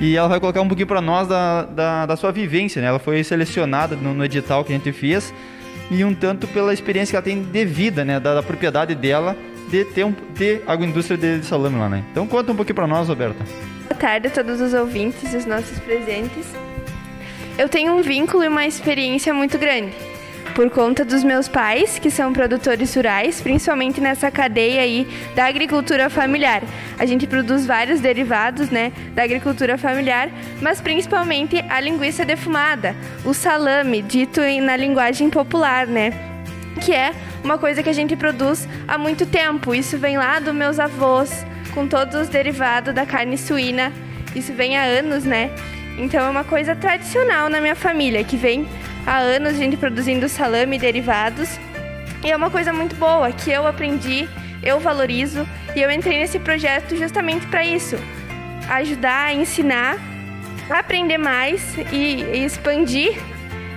E 0.00 0.16
ela 0.16 0.26
vai 0.26 0.40
colocar 0.40 0.60
um 0.60 0.66
pouquinho 0.66 0.88
para 0.88 1.00
nós 1.00 1.28
da, 1.28 1.62
da, 1.62 2.06
da, 2.06 2.16
sua 2.16 2.32
vivência, 2.32 2.82
né? 2.82 2.88
Ela 2.88 2.98
foi 2.98 3.22
selecionada 3.22 3.94
no, 3.94 4.12
no, 4.12 4.24
edital 4.24 4.64
que 4.64 4.72
a 4.72 4.76
gente 4.76 4.90
fez 4.90 5.32
e 5.90 6.04
um 6.04 6.12
tanto 6.12 6.48
pela 6.48 6.74
experiência 6.74 7.12
que 7.12 7.16
ela 7.16 7.22
tem 7.22 7.40
de 7.40 7.64
vida, 7.64 8.04
né, 8.04 8.18
da, 8.18 8.34
da 8.34 8.42
propriedade 8.42 8.96
dela 8.96 9.36
de 9.68 9.84
ter 9.84 10.04
um 10.04 10.12
de 10.34 10.60
agroindústria 10.66 11.16
de 11.16 11.46
salame 11.46 11.78
lá, 11.78 11.88
né? 11.88 12.02
Então 12.10 12.26
conta 12.26 12.50
um 12.50 12.56
pouquinho 12.56 12.74
para 12.74 12.86
nós, 12.88 13.06
Roberta. 13.06 13.44
Boa 13.88 14.00
tarde 14.00 14.26
a 14.26 14.30
todos 14.30 14.60
os 14.60 14.74
ouvintes 14.74 15.32
e 15.32 15.36
os 15.36 15.46
nossos 15.46 15.78
presentes. 15.78 16.46
Eu 17.56 17.68
tenho 17.68 17.92
um 17.92 18.02
vínculo 18.02 18.42
e 18.42 18.48
uma 18.48 18.66
experiência 18.66 19.32
muito 19.32 19.56
grande 19.56 20.11
por 20.54 20.68
conta 20.70 21.04
dos 21.04 21.24
meus 21.24 21.48
pais, 21.48 21.98
que 21.98 22.10
são 22.10 22.32
produtores 22.32 22.94
rurais, 22.94 23.40
principalmente 23.40 24.00
nessa 24.00 24.30
cadeia 24.30 24.82
aí 24.82 25.06
da 25.34 25.46
agricultura 25.46 26.10
familiar. 26.10 26.62
A 26.98 27.06
gente 27.06 27.26
produz 27.26 27.66
vários 27.66 28.00
derivados, 28.00 28.70
né, 28.70 28.92
da 29.14 29.22
agricultura 29.22 29.78
familiar, 29.78 30.28
mas 30.60 30.80
principalmente 30.80 31.62
a 31.68 31.80
linguiça 31.80 32.24
defumada, 32.24 32.94
o 33.24 33.32
salame, 33.32 34.02
dito 34.02 34.40
na 34.62 34.76
linguagem 34.76 35.30
popular, 35.30 35.86
né, 35.86 36.12
que 36.80 36.92
é 36.92 37.12
uma 37.42 37.58
coisa 37.58 37.82
que 37.82 37.88
a 37.88 37.94
gente 37.94 38.14
produz 38.16 38.68
há 38.86 38.98
muito 38.98 39.24
tempo. 39.26 39.74
Isso 39.74 39.98
vem 39.98 40.16
lá 40.16 40.38
dos 40.38 40.54
meus 40.54 40.78
avós, 40.78 41.46
com 41.72 41.86
todos 41.86 42.14
os 42.14 42.28
derivados 42.28 42.94
da 42.94 43.06
carne 43.06 43.38
suína. 43.38 43.92
Isso 44.34 44.52
vem 44.52 44.76
há 44.76 44.82
anos, 44.82 45.24
né? 45.24 45.50
Então 45.98 46.24
é 46.24 46.28
uma 46.28 46.44
coisa 46.44 46.74
tradicional 46.74 47.48
na 47.48 47.60
minha 47.60 47.76
família, 47.76 48.24
que 48.24 48.36
vem 48.36 48.66
há 49.06 49.18
anos 49.18 49.56
gente 49.56 49.76
produzindo 49.76 50.28
salame 50.28 50.76
e 50.76 50.78
derivados. 50.78 51.58
E 52.24 52.30
é 52.30 52.36
uma 52.36 52.50
coisa 52.50 52.72
muito 52.72 52.94
boa 52.96 53.30
que 53.32 53.50
eu 53.50 53.66
aprendi, 53.66 54.28
eu 54.62 54.78
valorizo 54.78 55.46
e 55.74 55.80
eu 55.80 55.90
entrei 55.90 56.18
nesse 56.18 56.38
projeto 56.38 56.96
justamente 56.96 57.46
para 57.46 57.64
isso. 57.64 57.96
Ajudar 58.68 59.34
ensinar, 59.34 59.96
aprender 60.70 61.18
mais 61.18 61.76
e, 61.90 62.22
e 62.22 62.44
expandir 62.44 63.18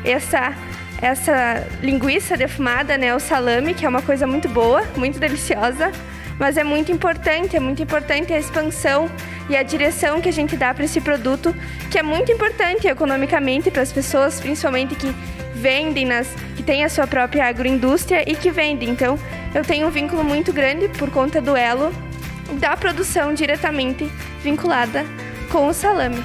essa 0.04 0.54
essa 1.02 1.68
linguiça 1.82 2.38
defumada, 2.38 2.98
né, 2.98 3.14
o 3.14 3.20
salame, 3.20 3.74
que 3.74 3.86
é 3.86 3.90
uma 3.90 4.02
coisa 4.02 4.26
muito 4.26 4.48
boa, 4.48 4.82
muito 4.96 5.20
deliciosa, 5.20 5.92
mas 6.40 6.58
é 6.58 6.64
muito 6.64 6.92
importante, 6.92 7.56
é 7.56 7.60
muito 7.60 7.82
importante 7.82 8.34
a 8.34 8.40
expansão 8.40 9.10
e 9.50 9.56
a 9.56 9.64
direção 9.64 10.22
que 10.22 10.30
a 10.30 10.34
gente 10.34 10.58
dá 10.58 10.74
para 10.74 10.86
esse 10.86 11.00
produto, 11.00 11.56
que 11.92 11.98
é 11.98 12.04
muito 12.04 12.32
importante 12.32 12.88
economicamente 12.88 13.72
para 13.72 13.82
as 13.82 13.92
pessoas, 13.92 14.40
principalmente 14.40 14.96
que 14.96 15.14
vendem 15.56 16.06
nas 16.06 16.28
que 16.56 16.64
têm 16.64 16.84
a 16.84 16.90
sua 16.90 17.08
própria 17.08 17.46
agroindústria 17.46 18.30
e 18.30 18.36
que 18.36 18.52
vendem. 18.52 18.90
Então, 18.90 19.18
eu 19.54 19.64
tenho 19.64 19.88
um 19.88 19.92
vínculo 19.92 20.24
muito 20.24 20.52
grande 20.52 20.90
por 20.90 21.10
conta 21.10 21.42
do 21.42 21.56
elo 21.56 21.94
da 22.60 22.76
produção 22.78 23.34
diretamente 23.34 24.10
vinculada 24.44 25.06
com 25.50 25.68
o 25.68 25.74
salame. 25.74 26.24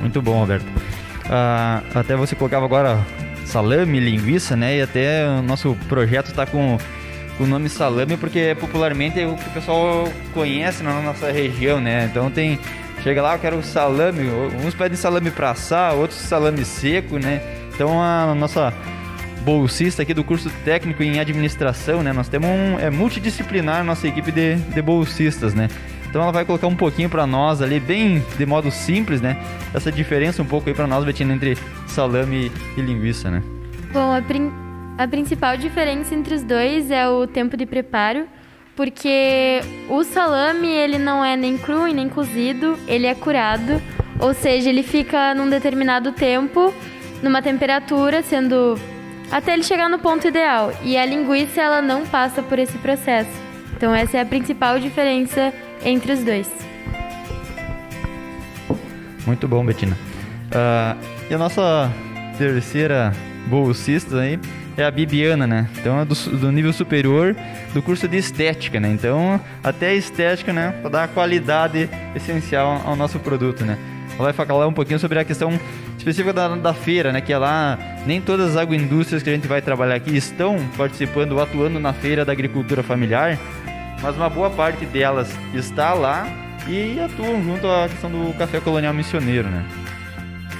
Muito 0.00 0.20
bom, 0.22 0.40
Roberto. 0.40 0.66
Uh, 1.26 1.98
até 1.98 2.14
você 2.14 2.36
colocava 2.36 2.64
agora 2.64 3.04
salame, 3.44 3.98
linguiça, 3.98 4.54
né? 4.54 4.76
E 4.76 4.82
até 4.82 5.26
o 5.26 5.42
nosso 5.42 5.76
projeto 5.88 6.28
está 6.28 6.46
com 6.46 6.78
o 7.38 7.46
nome 7.46 7.68
salame 7.68 8.16
porque 8.16 8.56
popularmente 8.58 9.20
é 9.20 9.26
o 9.26 9.34
que 9.34 9.48
o 9.48 9.52
pessoal 9.52 10.08
conhece 10.32 10.82
na 10.82 11.00
nossa 11.00 11.30
região, 11.30 11.80
né? 11.80 12.08
Então 12.10 12.30
tem 12.30 12.58
chega 13.02 13.22
lá, 13.22 13.34
eu 13.34 13.38
quero 13.38 13.62
salame, 13.62 14.28
uns 14.64 14.74
pedem 14.74 14.96
salame 14.96 15.30
para 15.30 15.50
assar, 15.50 15.94
outros 15.94 16.18
salame 16.18 16.64
seco, 16.64 17.18
né? 17.18 17.40
Então 17.74 18.02
a 18.02 18.34
nossa 18.34 18.72
bolsista 19.42 20.02
aqui 20.02 20.12
do 20.12 20.24
curso 20.24 20.50
técnico 20.64 21.02
em 21.02 21.20
administração, 21.20 22.02
né? 22.02 22.12
Nós 22.12 22.28
temos 22.28 22.48
um 22.48 22.78
é 22.78 22.90
multidisciplinar 22.90 23.84
nossa 23.84 24.08
equipe 24.08 24.32
de, 24.32 24.56
de 24.56 24.82
bolsistas, 24.82 25.54
né? 25.54 25.68
Então 26.08 26.22
ela 26.22 26.32
vai 26.32 26.44
colocar 26.44 26.66
um 26.66 26.74
pouquinho 26.74 27.10
para 27.10 27.26
nós 27.26 27.60
ali, 27.60 27.78
bem 27.78 28.24
de 28.38 28.46
modo 28.46 28.70
simples, 28.70 29.20
né? 29.20 29.36
Essa 29.74 29.92
diferença 29.92 30.42
um 30.42 30.46
pouco 30.46 30.68
aí 30.68 30.74
para 30.74 30.86
nós, 30.86 31.04
Betina, 31.04 31.34
entre 31.34 31.58
salame 31.86 32.50
e 32.76 32.80
linguiça, 32.80 33.30
né? 33.30 33.42
Bom, 33.92 34.12
a, 34.12 34.20
a 34.98 35.06
principal 35.06 35.56
diferença 35.56 36.14
entre 36.14 36.34
os 36.34 36.42
dois 36.42 36.90
é 36.90 37.08
o 37.08 37.26
tempo 37.26 37.56
de 37.56 37.66
preparo, 37.66 38.26
porque 38.74 39.60
o 39.88 40.02
salame 40.02 40.68
ele 40.68 40.98
não 40.98 41.24
é 41.24 41.36
nem 41.36 41.58
cru 41.58 41.86
e 41.86 41.92
nem 41.92 42.08
cozido, 42.08 42.78
ele 42.86 43.06
é 43.06 43.14
curado, 43.14 43.80
ou 44.18 44.32
seja, 44.32 44.70
ele 44.70 44.82
fica 44.82 45.34
num 45.34 45.50
determinado 45.50 46.12
tempo, 46.12 46.72
numa 47.22 47.42
temperatura, 47.42 48.22
sendo 48.22 48.78
até 49.30 49.52
ele 49.52 49.62
chegar 49.62 49.88
no 49.88 49.98
ponto 49.98 50.26
ideal. 50.26 50.72
E 50.82 50.96
a 50.96 51.04
linguiça 51.04 51.60
ela 51.60 51.82
não 51.82 52.06
passa 52.06 52.42
por 52.42 52.58
esse 52.58 52.78
processo. 52.78 53.30
Então 53.76 53.94
essa 53.94 54.16
é 54.16 54.20
a 54.20 54.26
principal 54.26 54.78
diferença 54.78 55.52
entre 55.84 56.12
os 56.12 56.24
dois. 56.24 56.50
Muito 59.26 59.46
bom, 59.46 59.64
Betina. 59.64 59.96
Uh, 60.46 60.98
e 61.28 61.34
a 61.34 61.38
nossa 61.38 61.90
terceira 62.38 63.12
bolsista 63.48 64.20
aí 64.20 64.38
é 64.76 64.84
a 64.84 64.90
Bibiana, 64.90 65.46
né? 65.46 65.68
Então 65.78 66.00
é 66.00 66.04
do, 66.04 66.14
do, 66.14 66.52
nível 66.52 66.72
superior 66.72 67.34
do 67.72 67.82
curso 67.82 68.06
de 68.06 68.16
estética, 68.16 68.78
né? 68.78 68.90
Então 68.90 69.40
até 69.62 69.88
a 69.88 69.94
estética, 69.94 70.52
né? 70.52 70.74
Para 70.80 70.90
dar 70.90 71.04
a 71.04 71.08
qualidade 71.08 71.88
essencial 72.14 72.82
ao 72.84 72.94
nosso 72.94 73.18
produto, 73.18 73.64
né? 73.64 73.78
Ela 74.14 74.32
vai 74.32 74.32
falar 74.32 74.66
um 74.66 74.72
pouquinho 74.72 74.98
sobre 74.98 75.18
a 75.18 75.24
questão 75.24 75.58
específica 75.96 76.32
da, 76.32 76.48
da 76.56 76.74
feira, 76.74 77.12
né? 77.12 77.20
Que 77.20 77.32
é 77.32 77.38
lá, 77.38 77.78
nem 78.06 78.20
todas 78.20 78.50
as 78.50 78.56
agroindústrias 78.56 79.22
que 79.22 79.30
a 79.30 79.32
gente 79.32 79.48
vai 79.48 79.62
trabalhar 79.62 79.94
aqui 79.94 80.16
estão 80.16 80.58
participando 80.76 81.32
ou 81.32 81.42
atuando 81.42 81.80
na 81.80 81.92
feira 81.92 82.24
da 82.24 82.32
agricultura 82.32 82.82
familiar, 82.82 83.38
mas 84.02 84.16
uma 84.16 84.28
boa 84.28 84.50
parte 84.50 84.84
delas 84.86 85.30
está 85.54 85.94
lá 85.94 86.26
e 86.68 86.98
atuam 87.00 87.42
junto 87.42 87.66
à 87.66 87.88
questão 87.88 88.10
do 88.10 88.32
café 88.36 88.60
colonial 88.60 88.92
missioneiro, 88.92 89.48
né? 89.48 89.64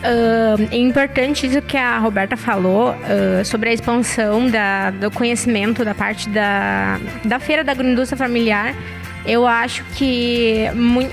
Uh, 0.06 0.68
é 0.70 0.76
importante 0.76 1.48
isso 1.48 1.60
que 1.60 1.76
a 1.76 1.98
Roberta 1.98 2.36
falou 2.36 2.90
uh, 2.90 3.44
sobre 3.44 3.70
a 3.70 3.72
expansão 3.72 4.48
da, 4.48 4.90
do 4.90 5.10
conhecimento 5.10 5.84
da 5.84 5.96
parte 5.96 6.28
da, 6.28 7.00
da 7.24 7.40
feira 7.40 7.64
da 7.64 7.72
agroindústria 7.72 8.16
familiar. 8.16 8.72
Eu 9.26 9.44
acho 9.44 9.82
que 9.96 10.66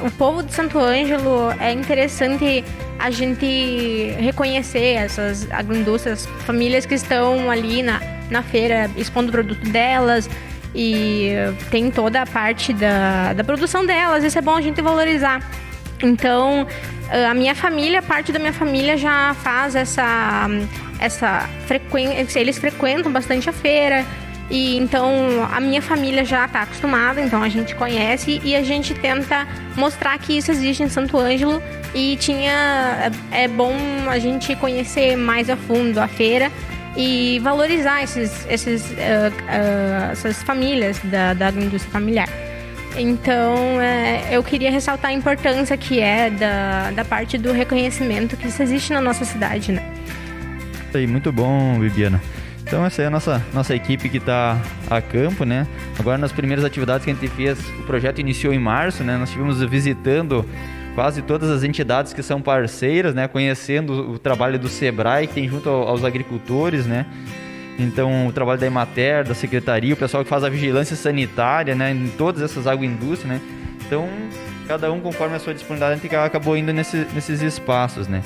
o 0.06 0.12
povo 0.12 0.44
de 0.44 0.54
Santo 0.54 0.78
Ângelo 0.78 1.52
é 1.60 1.72
interessante 1.72 2.64
a 3.00 3.10
gente 3.10 4.14
reconhecer 4.20 4.98
essas 4.98 5.52
agroindústrias, 5.52 6.28
famílias 6.46 6.86
que 6.86 6.94
estão 6.94 7.50
ali 7.50 7.82
na, 7.82 8.00
na 8.30 8.44
feira 8.44 8.92
expondo 8.96 9.30
o 9.30 9.32
produto 9.32 9.68
delas, 9.72 10.30
e 10.76 11.32
tem 11.72 11.90
toda 11.90 12.22
a 12.22 12.26
parte 12.26 12.74
da, 12.74 13.34
da 13.34 13.44
produção 13.44 13.84
delas, 13.86 14.24
isso 14.24 14.38
é 14.38 14.42
bom 14.42 14.56
a 14.56 14.62
gente 14.62 14.82
valorizar. 14.82 15.42
Então, 16.04 16.68
a 17.10 17.34
minha 17.34 17.56
família, 17.56 18.02
parte 18.02 18.32
da 18.32 18.38
minha 18.38 18.54
família 18.54 18.98
já 18.98 19.34
faz 19.36 19.74
essa, 19.74 20.48
essa 21.00 21.50
frequência, 21.66 22.40
eles 22.40 22.58
frequentam 22.58 23.12
bastante 23.12 23.50
a 23.50 23.54
feira, 23.54 24.06
e 24.50 24.78
então 24.78 25.10
a 25.52 25.60
minha 25.60 25.82
família 25.82 26.26
já 26.26 26.46
está 26.46 26.64
acostumada, 26.64 27.22
então 27.22 27.42
a 27.42 27.50
gente 27.50 27.74
conhece 27.76 28.42
e 28.44 28.56
a 28.56 28.62
gente 28.62 28.94
tenta 28.94 29.48
mostrar 29.76 30.18
que 30.20 30.38
isso 30.38 30.52
existe 30.52 30.84
em 30.84 30.90
Santo 30.90 31.18
Ângelo 31.18 31.62
e 31.96 32.18
tinha 32.18 33.12
é, 33.32 33.46
é 33.46 33.48
bom 33.48 33.74
a 34.08 34.20
gente 34.20 34.56
conhecer 34.58 35.16
mais 35.16 35.50
a 35.50 35.56
fundo 35.56 35.98
a 35.98 36.08
feira 36.08 36.52
e 36.96 37.40
valorizar 37.40 38.04
esses, 38.04 38.46
esses, 38.48 38.84
uh, 38.92 38.94
uh, 38.94 40.12
essas 40.12 40.44
famílias 40.44 41.00
da, 41.06 41.34
da 41.34 41.50
indústria 41.50 41.92
familiar. 41.92 42.30
Então, 42.96 43.82
é, 43.82 44.28
eu 44.32 44.44
queria 44.44 44.70
ressaltar 44.70 45.12
a 45.12 45.14
importância 45.14 45.76
que 45.76 46.00
é 46.00 46.30
da, 46.30 46.92
da 46.92 47.06
parte 47.06 47.38
do 47.38 47.52
reconhecimento 47.52 48.38
que 48.38 48.48
isso 48.48 48.62
existe 48.62 48.94
na 48.94 49.02
nossa 49.02 49.26
cidade, 49.26 49.72
né? 49.72 49.84
Aí, 50.94 51.08
muito 51.08 51.32
bom, 51.32 51.80
Bibiana. 51.80 52.22
Então 52.66 52.86
essa 52.86 53.02
é 53.02 53.08
a 53.08 53.10
nossa, 53.10 53.44
nossa 53.54 53.76
equipe 53.76 54.10
que 54.10 54.18
está 54.18 54.60
a 54.90 55.02
campo, 55.02 55.44
né? 55.44 55.68
Agora 56.00 56.18
nas 56.18 56.32
primeiras 56.32 56.64
atividades 56.64 57.04
que 57.04 57.12
a 57.12 57.14
gente 57.14 57.28
fez, 57.28 57.60
o 57.80 57.84
projeto 57.84 58.20
iniciou 58.20 58.54
em 58.54 58.58
março, 58.58 59.04
né? 59.04 59.18
Nós 59.18 59.30
estivemos 59.30 59.62
visitando 59.64 60.46
quase 60.96 61.22
todas 61.22 61.50
as 61.50 61.64
entidades 61.64 62.14
que 62.14 62.24
são 62.24 62.42
parceiras, 62.42 63.14
né, 63.14 63.28
conhecendo 63.28 64.12
o 64.12 64.20
trabalho 64.20 64.60
do 64.60 64.70
Sebrae 64.70 65.28
que 65.28 65.34
tem 65.34 65.50
junto 65.50 65.70
aos 65.70 66.04
agricultores, 66.04 66.86
né? 66.86 67.06
Então, 67.78 68.28
o 68.28 68.32
trabalho 68.32 68.60
da 68.60 68.68
Emater, 68.68 69.24
da 69.24 69.34
Secretaria, 69.34 69.94
o 69.94 69.98
pessoal 69.98 70.24
que 70.24 70.30
faz 70.30 70.44
a 70.44 70.50
vigilância 70.50 70.96
sanitária, 70.96 71.74
né, 71.74 71.92
em 71.92 72.08
todas 72.10 72.42
essas 72.42 72.68
agroindústrias, 72.68 73.26
né? 73.26 73.42
Então, 73.86 74.08
cada 74.68 74.92
um 74.92 75.00
conforme 75.00 75.36
a 75.36 75.40
sua 75.40 75.54
disponibilidade, 75.54 76.16
a 76.16 76.26
acabou 76.26 76.56
indo 76.56 76.72
nesse, 76.72 77.08
nesses 77.14 77.42
espaços, 77.42 78.08
né? 78.08 78.22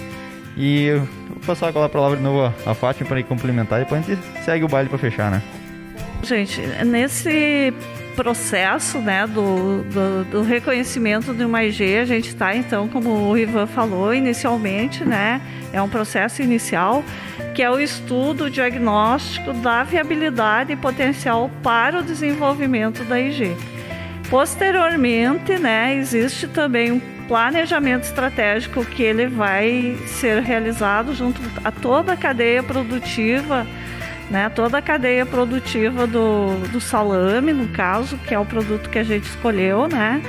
E 0.58 0.92
vou 1.30 1.40
passar 1.46 1.70
aquela 1.70 1.88
palavra 1.88 2.18
de 2.18 2.24
novo 2.24 2.54
a 2.66 2.74
Fátima 2.74 3.08
para 3.08 3.24
complementar 3.24 3.80
e 3.80 3.84
depois 3.84 4.04
a 4.04 4.16
gente 4.16 4.22
segue 4.44 4.66
o 4.66 4.68
baile 4.68 4.90
para 4.90 4.98
fechar, 4.98 5.32
né? 5.32 5.42
Gente, 6.24 6.60
nesse 6.84 7.74
processo 8.16 8.98
né, 8.98 9.28
do, 9.28 9.84
do, 9.84 10.24
do, 10.26 10.42
reconhecimento 10.42 11.32
de 11.34 11.46
uma 11.46 11.64
IG, 11.64 11.98
a 11.98 12.06
gente 12.06 12.30
está, 12.30 12.56
então, 12.56 12.88
como 12.88 13.30
o 13.30 13.38
Ivan 13.38 13.68
falou 13.68 14.12
inicialmente, 14.12 15.06
né, 15.06 15.40
é 15.74 15.82
um 15.82 15.90
processo 15.90 16.42
inicial, 16.42 17.04
que 17.54 17.62
é 17.62 17.70
o 17.70 17.80
estudo, 17.80 18.46
o 18.46 18.50
diagnóstico 18.50 19.54
da 19.54 19.84
viabilidade 19.84 20.74
e 20.74 20.76
potencial 20.76 21.50
para 21.62 22.00
o 22.00 22.04
desenvolvimento 22.04 23.04
da 23.04 23.20
IG. 23.20 23.56
Posteriormente, 24.30 25.58
né, 25.58 25.96
existe 25.96 26.48
também 26.48 26.92
um 26.92 27.00
planejamento 27.28 28.04
estratégico 28.04 28.86
que 28.86 29.04
ele 29.04 29.28
vai 29.28 29.98
ser 30.06 30.42
realizado 30.42 31.14
junto 31.14 31.42
a 31.64 31.72
toda 31.72 32.14
a 32.14 32.18
cadeia 32.18 32.64
produtiva 32.64 33.66
né, 34.30 34.50
toda 34.50 34.78
a 34.78 34.82
cadeia 34.82 35.26
produtiva 35.26 36.06
do, 36.06 36.58
do 36.72 36.82
salame, 36.82 37.54
no 37.54 37.68
caso, 37.70 38.18
que 38.18 38.34
é 38.34 38.40
o 38.40 38.46
produto 38.46 38.90
que 38.90 39.00
a 39.00 39.04
gente 39.04 39.24
escolheu, 39.24 39.88
né? 39.88 40.22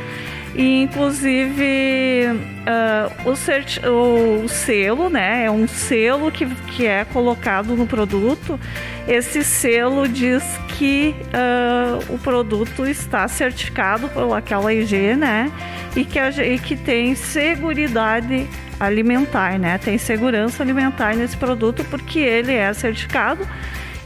E, 0.55 0.83
inclusive 0.83 2.27
uh, 2.67 3.29
o, 3.29 4.45
o, 4.45 4.49
selo, 4.49 5.09
né? 5.09 5.45
É 5.45 5.51
um 5.51 5.69
selo 5.69 6.31
que, 6.31 6.47
que 6.47 6.87
é 6.87 7.05
colocado 7.05 7.77
no 7.77 7.87
produto. 7.87 8.59
Esse 9.07 9.45
selo 9.45 10.09
diz 10.09 10.43
que 10.77 11.15
uh, 11.29 12.15
o 12.15 12.19
produto 12.19 12.87
está 12.87 13.29
certificado 13.29 14.09
por 14.09 14.33
aquela 14.37 14.73
IG, 14.73 15.15
né? 15.15 15.51
E 15.95 16.05
que, 16.05 16.19
a, 16.19 16.31
e 16.31 16.59
que 16.59 16.77
tem 16.77 17.15
seguridade 17.15 18.49
alimentar, 18.81 19.59
né? 19.59 19.79
Tem 19.79 19.99
segurança 19.99 20.63
alimentar 20.63 21.15
nesse 21.15 21.37
produto 21.37 21.85
porque 21.91 22.19
ele 22.19 22.53
é 22.53 22.73
certificado 22.73 23.47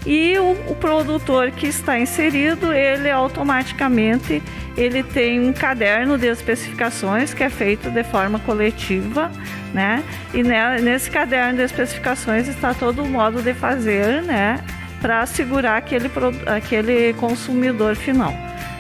e 0.05 0.37
o, 0.39 0.53
o, 0.69 0.75
produtor 0.75 1.53
que 1.53 1.69
está 1.69 1.99
inserido, 1.99 2.73
ele 2.73 3.09
automaticamente 3.09 4.43
ele 4.77 5.03
tem 5.03 5.41
um 5.41 5.53
caderno 5.53 6.19
de 6.19 6.27
especificações 6.27 7.33
que 7.33 7.45
é 7.45 7.51
feito 7.51 7.89
de 7.89 8.03
forma 8.03 8.41
coletiva, 8.41 9.31
né? 9.73 10.03
E 10.35 10.43
nesse 10.43 11.11
caderno 11.11 11.59
de 11.59 11.63
especificações 11.63 12.49
está 12.49 12.75
todo 12.75 13.03
o 13.03 13.07
modo 13.07 13.43
de 13.43 13.55
fazer, 13.55 14.23
né? 14.23 14.59
Para 15.01 15.21
assegurar 15.21 15.79
aquele, 15.79 16.11
aquele 16.47 17.13
consumidor 17.15 17.95
final, 17.95 18.35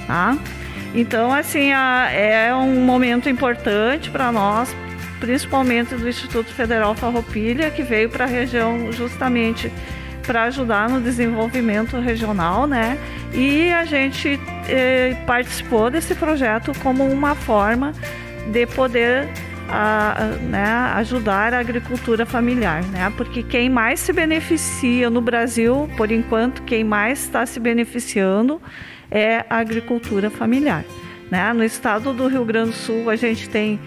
tá? 0.06 0.36
Então, 0.94 1.32
assim, 1.32 1.72
a, 1.72 2.10
é 2.10 2.54
um 2.54 2.84
momento 2.84 3.28
importante 3.28 4.10
para 4.10 4.32
nós, 4.32 4.74
principalmente 5.20 5.94
do 5.94 6.08
Instituto 6.08 6.52
Federal 6.52 6.94
Farroupilha, 6.96 7.70
que 7.70 7.82
veio 7.82 8.10
para 8.10 8.24
a 8.24 8.28
região 8.28 8.90
justamente 8.90 9.70
para 10.22 10.44
ajudar 10.44 10.88
no 10.88 11.00
desenvolvimento 11.00 11.98
regional, 11.98 12.66
né? 12.66 12.98
E 13.32 13.70
a 13.72 13.84
gente 13.84 14.38
eh, 14.68 15.16
participou 15.26 15.90
desse 15.90 16.14
projeto 16.14 16.72
como 16.82 17.04
uma 17.04 17.34
forma 17.34 17.92
de 18.50 18.66
poder 18.66 19.28
a, 19.68 20.36
né, 20.42 20.66
ajudar 20.96 21.54
a 21.54 21.58
agricultura 21.58 22.26
familiar, 22.26 22.82
né? 22.84 23.12
Porque 23.16 23.42
quem 23.42 23.70
mais 23.70 24.00
se 24.00 24.12
beneficia 24.12 25.08
no 25.08 25.20
Brasil, 25.20 25.88
por 25.96 26.10
enquanto, 26.10 26.62
quem 26.62 26.84
mais 26.84 27.24
está 27.24 27.46
se 27.46 27.58
beneficiando 27.58 28.60
é 29.10 29.44
a 29.48 29.56
agricultura 29.56 30.30
familiar. 30.30 30.84
Né? 31.30 31.52
No 31.54 31.64
estado 31.64 32.12
do 32.12 32.28
Rio 32.28 32.44
Grande 32.44 32.70
do 32.70 32.76
Sul, 32.76 33.08
a 33.08 33.16
gente 33.16 33.48
tem 33.48 33.80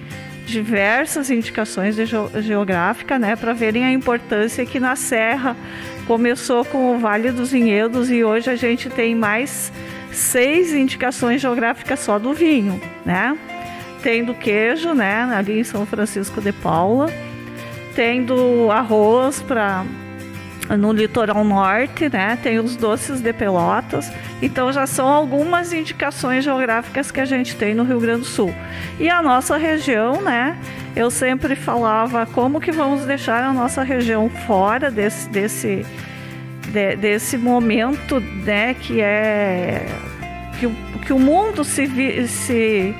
diversas 0.46 1.30
indicações 1.30 1.96
de 1.96 2.06
geográfica, 2.06 3.18
né, 3.18 3.36
para 3.36 3.54
verem 3.54 3.84
a 3.84 3.92
importância 3.92 4.66
que 4.66 4.80
na 4.80 4.96
Serra 4.96 5.56
Começou 6.08 6.64
com 6.64 6.96
o 6.96 7.00
Vale 7.00 7.32
dos 7.32 7.52
Vinhedos 7.52 8.12
e 8.12 8.24
hoje 8.24 8.48
a 8.48 8.56
gente 8.56 8.92
tem 8.92 9.16
mais 9.16 9.74
seis 10.12 10.72
indicações 10.72 11.42
geográficas 11.42 12.00
só 12.00 12.20
do 12.20 12.32
vinho, 12.32 12.80
né? 13.04 13.36
Tem 14.04 14.24
do 14.24 14.36
queijo, 14.36 14.94
né? 14.94 15.24
Ali 15.36 15.60
em 15.60 15.64
São 15.64 15.84
Francisco 15.84 16.40
de 16.40 16.52
Paula. 16.52 17.08
Tem 17.96 18.24
do 18.24 18.70
arroz 18.70 19.42
para 19.42 19.84
no 20.69 20.91
litoral 20.91 21.43
norte, 21.43 22.10
né? 22.10 22.38
Tem 22.41 22.60
os 22.60 22.75
doces 22.75 23.21
de 23.21 23.32
Pelotas. 23.34 24.12
Então 24.41 24.71
já 24.71 24.88
são 24.88 25.08
algumas 25.08 25.71
indicações 25.73 26.43
geográficas 26.43 27.12
que 27.12 27.19
a 27.19 27.25
gente 27.25 27.56
tem 27.56 27.75
no 27.75 27.84
Rio 27.84 27.99
Grande 27.99 28.21
do 28.21 28.25
Sul. 28.25 28.54
E 28.99 29.10
a 29.10 29.21
nossa 29.21 29.58
região, 29.58 30.21
né? 30.21 30.58
Eu 30.95 31.12
sempre 31.12 31.56
falava 31.56 32.25
como 32.25 32.60
que 32.60 32.71
vamos 32.71 33.06
deixar 33.06 33.43
a 33.43 33.54
nossa 33.54 33.84
região 33.84 34.30
fora 34.30 34.89
desse 34.89 35.30
desse 35.30 35.86
de, 36.69 36.95
desse 36.95 37.38
momento, 37.38 38.19
né? 38.19 38.73
Que 38.73 39.01
é 39.01 39.86
que 40.60 40.65
o, 40.65 40.71
que 41.06 41.13
o 41.13 41.19
mundo 41.19 41.63
se, 41.63 42.28
se 42.28 42.95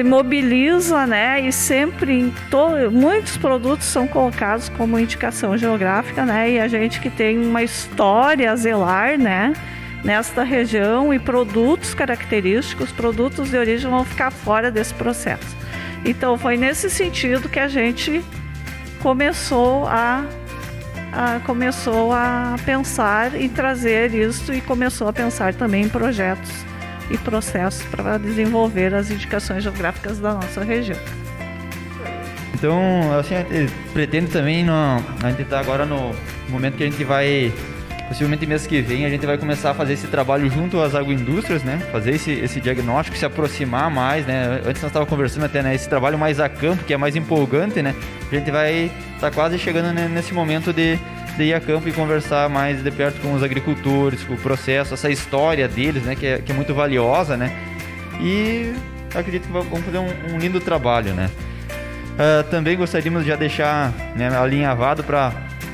se 0.00 0.04
mobiliza, 0.04 1.06
né? 1.06 1.42
E 1.42 1.52
sempre 1.52 2.32
to, 2.50 2.90
muitos 2.90 3.36
produtos 3.36 3.86
são 3.86 4.08
colocados 4.08 4.70
como 4.70 4.98
indicação 4.98 5.58
geográfica, 5.58 6.24
né? 6.24 6.52
E 6.52 6.58
a 6.58 6.66
gente 6.66 7.00
que 7.00 7.10
tem 7.10 7.38
uma 7.38 7.62
história 7.62 8.50
a 8.50 8.56
zelar, 8.56 9.18
né? 9.18 9.52
Nesta 10.02 10.42
região 10.42 11.12
e 11.12 11.18
produtos 11.18 11.92
característicos, 11.92 12.90
produtos 12.90 13.50
de 13.50 13.58
origem 13.58 13.90
vão 13.90 14.02
ficar 14.02 14.30
fora 14.30 14.70
desse 14.70 14.94
processo. 14.94 15.54
Então 16.02 16.38
foi 16.38 16.56
nesse 16.56 16.88
sentido 16.88 17.46
que 17.46 17.60
a 17.60 17.68
gente 17.68 18.24
começou 19.02 19.86
a, 19.86 20.24
a 21.12 21.40
começou 21.40 22.10
a 22.10 22.56
pensar 22.64 23.34
em 23.34 23.50
trazer 23.50 24.14
isso 24.14 24.50
e 24.54 24.62
começou 24.62 25.08
a 25.08 25.12
pensar 25.12 25.52
também 25.52 25.82
em 25.82 25.88
projetos 25.90 26.69
e 27.10 27.18
processos 27.18 27.82
para 27.88 28.18
desenvolver 28.18 28.94
as 28.94 29.10
indicações 29.10 29.62
geográficas 29.62 30.18
da 30.18 30.34
nossa 30.34 30.62
região. 30.62 30.98
Então, 32.54 32.78
assim, 33.18 33.34
pretende 33.92 34.30
também, 34.30 34.62
no, 34.62 34.72
a 34.72 35.30
gente 35.30 35.42
está 35.42 35.58
agora 35.58 35.86
no 35.86 36.14
momento 36.48 36.76
que 36.76 36.84
a 36.84 36.90
gente 36.90 37.02
vai, 37.04 37.50
possivelmente 38.06 38.46
mês 38.46 38.66
que 38.66 38.82
vem, 38.82 39.06
a 39.06 39.08
gente 39.08 39.24
vai 39.24 39.38
começar 39.38 39.70
a 39.70 39.74
fazer 39.74 39.94
esse 39.94 40.06
trabalho 40.08 40.48
junto 40.50 40.78
às 40.78 40.94
agroindústrias, 40.94 41.62
né? 41.62 41.78
Fazer 41.90 42.16
esse, 42.16 42.32
esse 42.32 42.60
diagnóstico, 42.60 43.16
se 43.16 43.24
aproximar 43.24 43.90
mais, 43.90 44.26
né? 44.26 44.60
Antes 44.66 44.82
nós 44.82 44.90
estávamos 44.90 45.08
conversando 45.08 45.46
até, 45.46 45.62
né? 45.62 45.74
Esse 45.74 45.88
trabalho 45.88 46.18
mais 46.18 46.38
a 46.38 46.50
campo, 46.50 46.84
que 46.84 46.92
é 46.92 46.98
mais 46.98 47.16
empolgante, 47.16 47.80
né? 47.80 47.94
A 48.30 48.34
gente 48.34 48.50
vai 48.50 48.90
estar 49.14 49.30
tá 49.30 49.30
quase 49.30 49.58
chegando 49.58 49.90
nesse 50.10 50.34
momento 50.34 50.70
de 50.70 50.98
de 51.36 51.44
ir 51.44 51.54
a 51.54 51.60
campo 51.60 51.88
e 51.88 51.92
conversar 51.92 52.48
mais 52.48 52.82
de 52.82 52.90
perto 52.90 53.20
com 53.20 53.32
os 53.34 53.42
agricultores, 53.42 54.22
com 54.24 54.34
o 54.34 54.38
processo, 54.38 54.94
essa 54.94 55.10
história 55.10 55.66
deles, 55.68 56.02
né, 56.02 56.14
que 56.14 56.26
é, 56.26 56.38
que 56.38 56.52
é 56.52 56.54
muito 56.54 56.74
valiosa, 56.74 57.36
né? 57.36 57.52
E 58.20 58.72
acredito 59.14 59.46
que 59.46 59.52
vamos 59.52 59.84
fazer 59.84 59.98
um, 59.98 60.34
um 60.34 60.38
lindo 60.38 60.60
trabalho, 60.60 61.14
né? 61.14 61.30
Uh, 62.20 62.44
também 62.50 62.76
gostaríamos 62.76 63.22
de 63.22 63.30
já 63.30 63.36
deixar 63.36 63.92
né, 64.14 64.28
alinhavado 64.36 65.02
para 65.02 65.32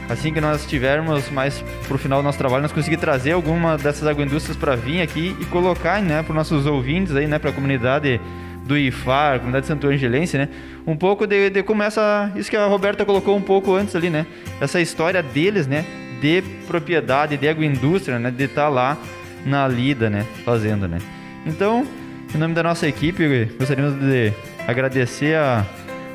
assim 0.08 0.32
que 0.32 0.40
nós 0.40 0.64
tivermos 0.64 1.28
mais 1.30 1.64
para 1.86 1.94
o 1.96 1.98
final 1.98 2.20
do 2.20 2.24
nosso 2.24 2.38
trabalho, 2.38 2.62
nós 2.62 2.72
conseguir 2.72 2.98
trazer 2.98 3.32
alguma 3.32 3.76
dessas 3.76 4.06
agroindústrias 4.06 4.56
para 4.56 4.76
vir 4.76 5.02
aqui 5.02 5.36
e 5.40 5.44
colocar 5.46 6.00
né, 6.00 6.22
para 6.22 6.30
os 6.30 6.36
nossos 6.36 6.66
ouvintes 6.66 7.16
aí, 7.16 7.26
né, 7.26 7.38
para 7.38 7.50
a 7.50 7.52
comunidade 7.52 8.20
do 8.66 8.76
IFAR, 8.76 9.38
comunidade 9.38 9.66
Santo 9.66 9.86
Angelense, 9.86 10.36
né? 10.36 10.48
Um 10.86 10.96
pouco 10.96 11.26
de, 11.26 11.50
de 11.50 11.62
como 11.62 11.82
essa, 11.82 12.30
isso 12.36 12.50
que 12.50 12.56
a 12.56 12.66
Roberta 12.66 13.04
colocou 13.04 13.36
um 13.36 13.40
pouco 13.40 13.74
antes 13.74 13.94
ali, 13.94 14.10
né? 14.10 14.26
Essa 14.60 14.80
história 14.80 15.22
deles, 15.22 15.66
né? 15.66 15.84
De 16.20 16.42
propriedade, 16.66 17.36
de 17.36 17.48
agroindústria, 17.48 18.18
né? 18.18 18.30
De 18.30 18.44
estar 18.44 18.62
tá 18.62 18.68
lá 18.68 18.98
na 19.44 19.66
lida, 19.68 20.10
né? 20.10 20.26
Fazendo, 20.44 20.88
né? 20.88 20.98
Então, 21.46 21.86
em 22.34 22.38
nome 22.38 22.54
da 22.54 22.62
nossa 22.62 22.88
equipe, 22.88 23.46
gostaríamos 23.58 23.94
de 24.00 24.32
agradecer 24.66 25.36
a, 25.36 25.64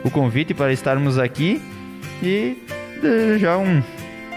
o 0.04 0.12
convite 0.12 0.54
para 0.54 0.74
estarmos 0.74 1.18
aqui 1.18 1.62
e 2.22 2.58
desejar 3.02 3.58
um, 3.58 3.82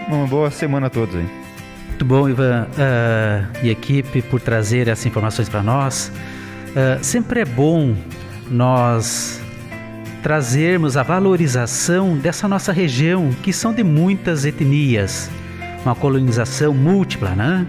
uma 0.07 0.25
boa 0.25 0.49
semana 0.49 0.87
a 0.87 0.89
todos 0.89 1.15
aí. 1.15 1.27
Muito 1.89 2.05
bom, 2.05 2.29
Ivan, 2.29 2.67
uh, 2.71 3.65
e 3.65 3.69
equipe, 3.69 4.21
por 4.21 4.41
trazer 4.41 4.87
essas 4.87 5.05
informações 5.05 5.47
para 5.47 5.63
nós. 5.63 6.11
Uh, 6.75 7.01
sempre 7.01 7.39
é 7.39 7.45
bom 7.45 7.95
nós 8.51 9.41
trazermos 10.21 10.97
a 10.97 11.03
valorização 11.03 12.17
dessa 12.17 12.49
nossa 12.49 12.73
região, 12.73 13.29
que 13.41 13.53
são 13.53 13.73
de 13.73 13.81
muitas 13.81 14.43
etnias, 14.43 15.29
uma 15.85 15.95
colonização 15.95 16.73
múltipla, 16.73 17.29
né? 17.29 17.65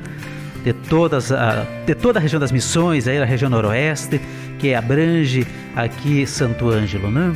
De, 0.64 0.73
todas 0.73 1.31
a, 1.31 1.64
de 1.87 1.95
toda 1.95 2.19
a 2.19 2.23
região 2.23 2.40
das 2.40 2.51
missões, 2.51 3.07
aí 3.07 3.19
a 3.19 3.25
região 3.25 3.49
noroeste, 3.49 4.21
que 4.59 4.75
abrange 4.75 5.47
aqui 5.77 6.27
Santo 6.27 6.69
Ângelo, 6.69 7.09
né? 7.09 7.33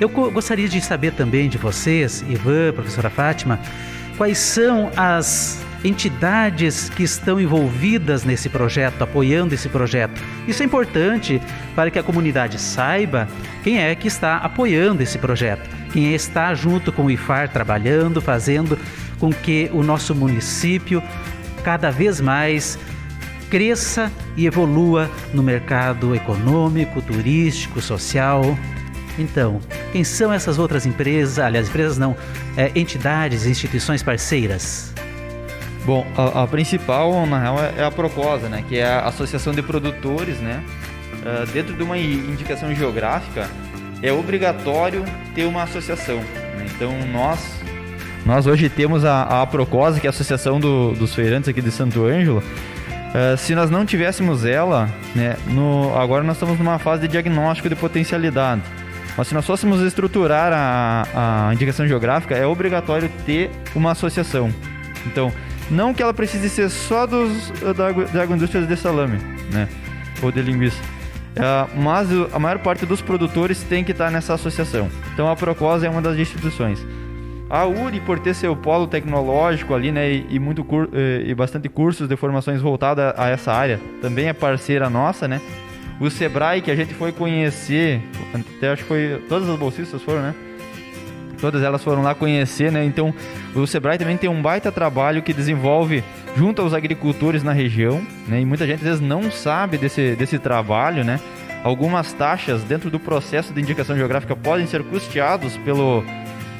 Eu 0.00 0.08
gostaria 0.08 0.68
de 0.68 0.80
saber 0.80 1.12
também 1.14 1.48
de 1.48 1.58
vocês, 1.58 2.24
Ivan, 2.28 2.72
professora 2.72 3.10
Fátima, 3.10 3.58
quais 4.16 4.38
são 4.38 4.92
as 4.96 5.60
entidades 5.84 6.88
que 6.90 7.02
estão 7.02 7.40
envolvidas 7.40 8.24
nesse 8.24 8.48
projeto, 8.48 9.02
apoiando 9.02 9.54
esse 9.54 9.68
projeto. 9.68 10.20
Isso 10.46 10.62
é 10.62 10.66
importante 10.66 11.40
para 11.74 11.90
que 11.90 11.98
a 11.98 12.02
comunidade 12.02 12.60
saiba 12.60 13.28
quem 13.62 13.80
é 13.80 13.94
que 13.94 14.08
está 14.08 14.38
apoiando 14.38 15.02
esse 15.02 15.18
projeto, 15.18 15.68
quem 15.92 16.14
está 16.14 16.54
junto 16.54 16.92
com 16.92 17.04
o 17.04 17.10
IFAR 17.10 17.48
trabalhando, 17.48 18.20
fazendo 18.20 18.78
com 19.18 19.32
que 19.32 19.70
o 19.72 19.82
nosso 19.82 20.14
município 20.14 21.02
cada 21.62 21.90
vez 21.90 22.20
mais 22.20 22.78
cresça 23.50 24.12
e 24.36 24.46
evolua 24.46 25.10
no 25.32 25.42
mercado 25.42 26.14
econômico, 26.14 27.00
turístico, 27.00 27.80
social. 27.80 28.42
Então, 29.18 29.60
quem 29.90 30.04
são 30.04 30.32
essas 30.32 30.58
outras 30.58 30.86
empresas, 30.86 31.38
aliás, 31.38 31.68
empresas 31.68 31.98
não, 31.98 32.16
é, 32.56 32.70
entidades, 32.74 33.46
instituições 33.46 34.02
parceiras? 34.02 34.92
Bom, 35.88 36.06
a, 36.14 36.42
a, 36.42 36.46
principal, 36.46 37.24
na 37.24 37.40
real, 37.40 37.58
é, 37.58 37.72
é 37.78 37.82
a 37.82 37.90
Procosa, 37.90 38.46
né? 38.46 38.62
Que 38.68 38.76
é 38.76 38.84
a 38.84 39.06
Associação 39.06 39.54
de 39.54 39.62
Produtores, 39.62 40.38
né? 40.38 40.62
Uh, 41.14 41.50
dentro 41.50 41.74
de 41.74 41.82
uma 41.82 41.96
indicação 41.96 42.74
geográfica, 42.74 43.48
é 44.02 44.12
obrigatório 44.12 45.02
ter 45.34 45.46
uma 45.46 45.62
associação. 45.62 46.18
Né? 46.18 46.66
Então, 46.74 46.92
nós, 47.10 47.58
nós 48.26 48.46
hoje 48.46 48.68
temos 48.68 49.02
a, 49.02 49.40
a 49.40 49.46
Procosa, 49.46 49.98
que 49.98 50.06
é 50.06 50.08
a 50.08 50.10
Associação 50.10 50.60
do, 50.60 50.92
dos 50.92 51.14
Feirantes 51.14 51.48
aqui 51.48 51.62
de 51.62 51.70
Santo 51.70 52.04
Ângelo. 52.04 52.40
Uh, 52.42 53.38
se 53.38 53.54
nós 53.54 53.70
não 53.70 53.86
tivéssemos 53.86 54.44
ela, 54.44 54.90
né, 55.14 55.38
no, 55.46 55.96
agora 55.96 56.22
nós 56.22 56.36
estamos 56.36 56.58
numa 56.58 56.78
fase 56.78 57.00
de 57.00 57.08
diagnóstico 57.08 57.66
de 57.66 57.74
potencialidade. 57.74 58.60
Mas 59.16 59.28
se 59.28 59.32
nós 59.32 59.46
fôssemos 59.46 59.80
estruturar 59.80 60.52
a, 60.52 61.48
a 61.48 61.54
indicação 61.54 61.88
geográfica, 61.88 62.36
é 62.36 62.46
obrigatório 62.46 63.10
ter 63.24 63.50
uma 63.74 63.92
associação. 63.92 64.52
Então, 65.06 65.32
não 65.70 65.92
que 65.92 66.02
ela 66.02 66.14
precise 66.14 66.48
ser 66.48 66.68
só 66.70 67.06
dos, 67.06 67.50
da, 67.76 67.90
da 67.92 68.22
agroindústria 68.22 68.66
de 68.66 68.76
salame, 68.76 69.18
né? 69.52 69.68
Ou 70.22 70.32
de 70.32 70.40
linguiça. 70.42 70.80
Uh, 71.36 71.80
mas 71.80 72.08
a 72.32 72.38
maior 72.38 72.58
parte 72.58 72.84
dos 72.84 73.00
produtores 73.00 73.62
tem 73.62 73.84
que 73.84 73.92
estar 73.92 74.10
nessa 74.10 74.34
associação. 74.34 74.88
Então 75.14 75.30
a 75.30 75.36
Procosa 75.36 75.86
é 75.86 75.90
uma 75.90 76.02
das 76.02 76.16
instituições. 76.18 76.84
A 77.50 77.64
URI, 77.64 78.00
por 78.00 78.18
ter 78.18 78.34
seu 78.34 78.54
polo 78.54 78.86
tecnológico 78.86 79.74
ali, 79.74 79.90
né, 79.90 80.10
e, 80.10 80.26
e 80.30 80.38
muito 80.38 80.66
e, 80.92 81.30
e 81.30 81.34
bastante 81.34 81.68
cursos 81.68 82.08
de 82.08 82.16
formações 82.16 82.60
voltados 82.60 83.02
a, 83.02 83.14
a, 83.16 83.28
essa 83.28 83.52
área, 83.52 83.80
também 84.02 84.28
é 84.28 84.32
parceira 84.32 84.90
nossa, 84.90 85.26
né? 85.26 85.40
O 86.00 86.10
Sebrae, 86.10 86.60
que 86.60 86.70
a 86.70 86.76
gente 86.76 86.94
foi 86.94 87.10
conhecer, 87.10 88.02
até 88.34 88.70
acho 88.70 88.82
que 88.82 88.88
foi. 88.88 89.22
Todas 89.28 89.48
as 89.48 89.58
bolsistas 89.58 90.02
foram, 90.02 90.22
né? 90.22 90.34
Todas 91.40 91.62
elas 91.62 91.82
foram 91.82 92.02
lá 92.02 92.14
conhecer, 92.14 92.72
né? 92.72 92.84
Então, 92.84 93.14
o 93.54 93.66
Sebrae 93.66 93.98
também 93.98 94.16
tem 94.16 94.28
um 94.28 94.42
baita 94.42 94.72
trabalho 94.72 95.22
que 95.22 95.32
desenvolve 95.32 96.02
junto 96.36 96.62
aos 96.62 96.74
agricultores 96.74 97.42
na 97.42 97.52
região, 97.52 98.02
né? 98.26 98.40
E 98.40 98.44
muita 98.44 98.66
gente 98.66 98.78
às 98.78 98.84
vezes 98.84 99.00
não 99.00 99.30
sabe 99.30 99.78
desse, 99.78 100.16
desse 100.16 100.38
trabalho, 100.38 101.04
né? 101.04 101.20
Algumas 101.62 102.12
taxas 102.12 102.62
dentro 102.62 102.90
do 102.90 102.98
processo 102.98 103.52
de 103.52 103.60
indicação 103.60 103.96
geográfica 103.96 104.34
podem 104.34 104.66
ser 104.66 104.82
custeados 104.84 105.56
pelo, 105.58 106.04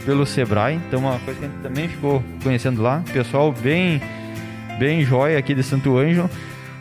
pelo 0.04 0.26
Sebrae. 0.26 0.74
Então, 0.74 1.00
uma 1.00 1.18
coisa 1.20 1.38
que 1.38 1.46
a 1.46 1.48
gente 1.48 1.60
também 1.62 1.88
ficou 1.88 2.22
conhecendo 2.42 2.82
lá. 2.82 3.02
Pessoal 3.12 3.52
bem, 3.52 4.00
bem 4.78 5.04
jóia 5.04 5.38
aqui 5.38 5.54
de 5.54 5.62
Santo 5.62 5.96
Ângelo. 5.96 6.30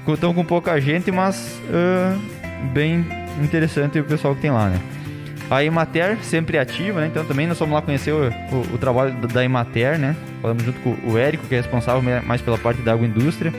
Estão 0.07 0.33
com 0.33 0.43
pouca 0.45 0.79
gente, 0.79 1.11
mas 1.11 1.61
uh, 1.69 2.17
bem 2.69 3.05
interessante 3.43 3.99
o 3.99 4.03
pessoal 4.03 4.33
que 4.33 4.41
tem 4.41 4.51
lá, 4.51 4.69
né? 4.69 4.79
A 5.49 5.63
Imater 5.63 6.17
sempre 6.21 6.57
ativa, 6.57 6.99
né? 7.01 7.07
Então 7.07 7.23
também 7.23 7.47
nós 7.47 7.57
fomos 7.57 7.73
lá 7.73 7.81
conhecer 7.81 8.11
o, 8.11 8.29
o, 8.51 8.75
o 8.75 8.77
trabalho 8.77 9.13
da 9.27 9.43
Imater, 9.43 9.97
né? 9.97 10.15
Falamos 10.41 10.63
junto 10.63 10.79
com 10.81 10.95
o 11.09 11.17
Érico, 11.17 11.47
que 11.47 11.55
é 11.55 11.57
responsável 11.57 12.01
mais 12.23 12.41
pela 12.41 12.57
parte 12.57 12.81
da 12.81 12.93
agroindústria. 12.93 13.53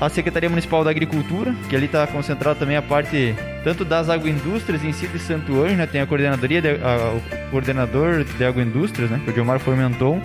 A 0.00 0.08
Secretaria 0.08 0.48
Municipal 0.48 0.84
da 0.84 0.90
Agricultura, 0.90 1.52
que 1.68 1.74
ali 1.74 1.86
está 1.86 2.06
concentrada 2.06 2.60
também 2.60 2.76
a 2.76 2.82
parte 2.82 3.34
tanto 3.64 3.84
das 3.84 4.08
agroindústrias 4.08 4.84
em 4.84 4.92
si 4.92 5.08
de 5.08 5.18
Santo 5.18 5.60
Anjo, 5.60 5.74
né? 5.74 5.86
Tem 5.86 6.00
a 6.00 6.06
coordenadoria, 6.06 6.62
de, 6.62 6.68
a, 6.68 7.14
o 7.16 7.50
coordenador 7.50 8.22
de 8.22 8.44
agroindústrias, 8.44 9.10
né? 9.10 9.20
Que 9.24 9.30
é 9.30 9.32
o 9.32 9.34
Gilmar 9.34 9.58
Formenton 9.58 10.22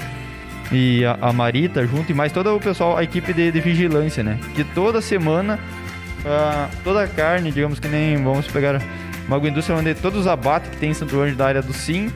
e 0.71 1.03
a, 1.03 1.17
a, 1.19 1.33
Marita 1.33 1.85
junto 1.87 2.11
e 2.11 2.15
mais 2.15 2.31
todo 2.31 2.55
o 2.55 2.59
pessoal, 2.59 2.97
a 2.97 3.03
equipe 3.03 3.33
de, 3.33 3.51
de 3.51 3.59
vigilância, 3.59 4.23
né? 4.23 4.39
Que 4.53 4.63
toda 4.63 5.01
semana, 5.01 5.59
uh, 6.19 6.69
toda 6.83 7.03
a 7.03 7.07
carne, 7.07 7.51
digamos 7.51 7.79
que 7.79 7.87
nem 7.87 8.23
vamos 8.23 8.47
pegar 8.47 8.79
uma 9.27 9.37
agroindústria 9.37 9.77
onde 9.77 9.93
todos 9.95 10.21
os 10.21 10.27
abates 10.27 10.69
que 10.69 10.77
tem 10.77 10.91
em 10.91 10.93
Santo 10.93 11.19
Anjo 11.19 11.35
da 11.35 11.47
área 11.47 11.61
do 11.61 11.73
Sim, 11.73 12.11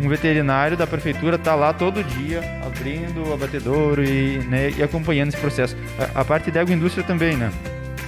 um 0.00 0.08
veterinário 0.08 0.76
da 0.76 0.86
prefeitura 0.86 1.36
está 1.36 1.54
lá 1.54 1.72
todo 1.72 2.02
dia 2.02 2.42
abrindo 2.66 3.28
o 3.28 3.32
abatedouro 3.32 4.04
e, 4.04 4.38
né, 4.38 4.70
e 4.76 4.82
acompanhando 4.82 5.28
esse 5.28 5.36
processo. 5.36 5.76
A, 5.98 6.20
a 6.20 6.24
parte 6.24 6.50
da 6.50 6.60
agroindústria 6.60 7.04
também, 7.04 7.36
né? 7.36 7.52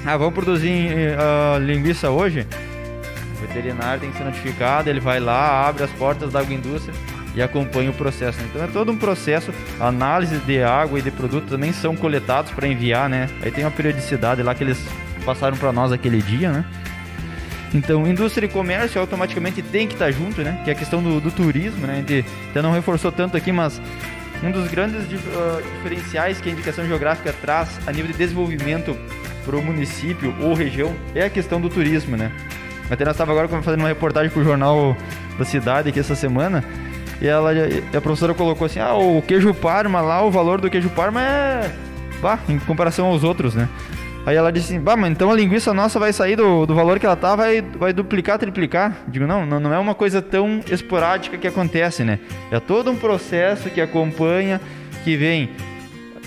Ah, 0.05 0.17
vamos 0.17 0.35
produzir 0.35 0.89
uh, 1.17 1.59
linguiça 1.59 2.11
hoje? 2.11 2.47
O 3.37 3.47
veterinário 3.47 4.01
tem 4.01 4.11
que 4.11 4.19
ser 4.19 4.25
notificado, 4.25 4.89
ele 4.89 5.01
vai 5.01 5.21
lá, 5.21 5.69
abre 5.69 5.85
as 5.85 5.91
portas 5.91 6.33
da 6.33 6.41
agroindústria 6.41 6.95
e 7.35 7.43
acompanha 7.43 7.91
o 7.91 7.95
processo. 7.95 8.39
Então 8.43 8.65
é 8.65 8.67
todo 8.67 8.91
um 8.91 8.97
processo, 8.97 9.53
análise 9.79 10.39
de 10.39 10.63
água 10.63 10.99
e 10.99 11.03
de 11.03 11.11
produto 11.11 11.49
também 11.49 11.73
são 11.73 11.95
coletados 11.95 12.51
para 12.53 12.67
enviar, 12.67 13.09
né? 13.09 13.29
Aí 13.43 13.51
tem 13.51 13.65
uma 13.65 13.71
periodicidade 13.71 14.43
lá 14.43 14.55
que 14.55 14.65
eles 14.65 14.83
passaram 15.25 15.57
para 15.57 15.73
nós 15.73 15.93
aquele 15.93 16.23
dia, 16.23 16.51
né? 16.51 16.65
Então, 17.75 18.07
indústria 18.07 18.47
e 18.47 18.49
comércio 18.49 19.01
automaticamente 19.01 19.61
tem 19.61 19.87
que 19.87 19.95
estar 19.95 20.07
tá 20.07 20.11
junto, 20.11 20.43
né? 20.43 20.61
Que 20.65 20.71
é 20.71 20.73
a 20.73 20.77
questão 20.77 21.03
do, 21.03 21.21
do 21.21 21.31
turismo, 21.31 21.87
né? 21.87 21.95
A 21.95 21.97
gente 21.97 22.25
até 22.51 22.63
não 22.63 22.73
reforçou 22.73 23.11
tanto 23.11 23.37
aqui, 23.37 23.53
mas 23.53 23.81
um 24.43 24.51
dos 24.51 24.69
grandes 24.71 25.03
uh, 25.03 25.63
diferenciais 25.77 26.41
que 26.41 26.49
a 26.49 26.53
indicação 26.53 26.87
geográfica 26.87 27.33
traz 27.33 27.81
a 27.87 27.93
nível 27.93 28.13
de 28.13 28.19
desenvolvimento 28.19 28.97
para 29.45 29.57
o 29.57 29.63
município 29.63 30.35
ou 30.41 30.55
região 30.55 30.95
é 31.15 31.25
a 31.25 31.31
questão 31.31 31.61
do 31.61 31.69
turismo, 31.69 32.17
né? 32.17 32.33
Até 32.91 33.05
nós 33.05 33.15
estávamos 33.15 33.41
agora 33.41 33.63
fazendo 33.63 33.81
uma 33.81 33.89
reportagem 33.89 34.31
para 34.31 34.41
o 34.41 34.45
jornal 34.45 34.97
da 35.39 35.45
cidade 35.45 35.89
aqui 35.89 35.99
essa 35.99 36.15
semana 36.15 36.65
e 37.21 37.27
ela, 37.27 37.51
a 37.97 38.01
professora 38.01 38.35
colocou 38.35 38.67
assim, 38.67 38.79
ah, 38.79 38.95
o 38.95 39.23
queijo 39.23 39.53
parma 39.55 40.01
lá, 40.01 40.23
o 40.23 40.31
valor 40.31 40.61
do 40.61 40.71
queijo 40.71 40.91
parma 40.91 41.23
é... 41.23 41.73
Bah, 42.21 42.39
em 42.49 42.59
comparação 42.59 43.07
aos 43.07 43.25
outros, 43.25 43.55
né? 43.55 43.69
Aí 44.27 44.35
ela 44.35 44.51
disse 44.51 44.73
assim, 44.73 44.83
bah, 44.83 44.97
mas 44.97 45.13
então 45.13 45.31
a 45.31 45.35
linguiça 45.35 45.73
nossa 45.73 46.01
vai 46.01 46.13
sair 46.13 46.35
do, 46.35 46.67
do 46.67 46.75
valor 46.75 46.99
que 46.99 47.07
ela 47.07 47.15
tá, 47.15 47.37
vai, 47.37 47.63
vai 47.63 47.93
duplicar, 47.93 48.37
triplicar. 48.41 49.05
Digo, 49.07 49.25
não, 49.25 49.47
não, 49.47 49.61
não 49.61 49.73
é 49.73 49.79
uma 49.79 49.95
coisa 49.95 50.21
tão 50.21 50.61
esporádica 50.69 51.39
que 51.39 51.47
acontece, 51.47 52.03
né? 52.03 52.19
É 52.51 52.59
todo 52.59 52.91
um 52.91 52.97
processo 52.97 53.71
que 53.71 53.81
acompanha, 53.81 54.61
que 55.05 55.17
vem 55.17 55.51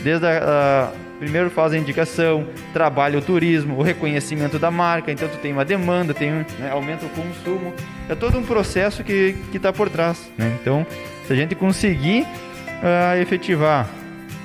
desde 0.01 0.25
a, 0.25 0.91
a 0.93 1.19
primeiro 1.19 1.49
faz 1.49 1.73
a 1.73 1.77
indicação, 1.77 2.47
trabalha 2.71 3.19
o 3.19 3.21
turismo, 3.21 3.77
o 3.77 3.81
reconhecimento 3.81 4.57
da 4.57 4.71
marca, 4.71 5.12
então 5.12 5.27
tu 5.27 5.38
tem 5.39 5.51
uma 5.51 5.65
demanda, 5.65 6.13
tem 6.13 6.31
né, 6.31 6.71
aumenta 6.71 7.05
o 7.05 7.09
consumo, 7.09 7.73
é 8.07 8.15
todo 8.15 8.38
um 8.38 8.43
processo 8.43 9.03
que 9.03 9.35
está 9.53 9.73
por 9.73 9.89
trás. 9.89 10.31
Né? 10.38 10.57
Então, 10.62 10.88
se 11.27 11.33
a 11.33 11.35
gente 11.35 11.53
conseguir 11.53 12.21
uh, 12.21 13.21
efetivar 13.21 13.89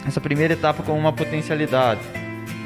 essa 0.04 0.20
primeira 0.20 0.54
etapa 0.54 0.82
com 0.82 0.98
uma 0.98 1.12
potencialidade, 1.12 2.00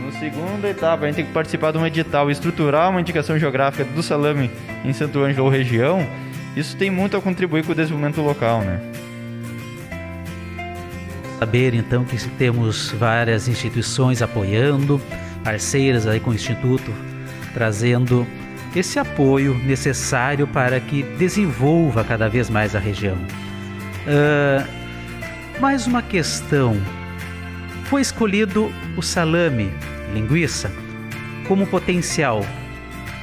na 0.05 0.13
segunda 0.13 0.69
etapa 0.69 1.05
a 1.05 1.07
gente 1.07 1.17
tem 1.17 1.27
que 1.27 1.33
participar 1.33 1.73
de 1.73 1.79
um 1.79 1.87
edital, 1.87 2.31
estruturar 2.31 2.91
uma 2.91 3.01
indicação 3.01 3.39
geográfica 3.39 3.85
do 3.85 4.03
salame 4.03 4.51
em 4.85 4.93
Santo 4.93 5.21
Ângelo 5.21 5.47
ou 5.47 5.51
região, 5.51 6.07
isso 6.57 6.77
tem 6.77 6.91
muito 6.91 7.17
a 7.17 7.21
contribuir 7.21 7.65
com 7.65 7.73
o 7.73 7.75
desenvolvimento 7.75 8.21
local, 8.21 8.63
né? 8.63 8.81
Saber 11.39 11.75
então 11.75 12.05
que 12.05 12.17
temos 12.31 12.91
várias 12.93 13.47
instituições 13.47 14.23
apoiando, 14.23 15.01
parceiras 15.45 16.07
aí 16.07 16.19
com 16.19 16.31
o 16.31 16.35
Instituto, 16.35 16.93
trazendo 17.55 18.27
esse 18.75 18.99
apoio 18.99 19.55
necessário 19.55 20.47
para 20.47 20.81
que 20.81 21.03
desenvolva 21.03 22.03
cada 22.03 22.29
vez 22.29 22.51
mais 22.51 22.75
a 22.75 22.79
região. 22.79 23.17
Uh, 24.07 24.67
mais 25.61 25.87
uma 25.87 26.03
questão: 26.03 26.77
foi 27.89 28.03
escolhido 28.03 28.71
o 28.99 29.03
salame, 29.03 29.73
linguiça, 30.13 30.71
como 31.47 31.67
potencial 31.67 32.45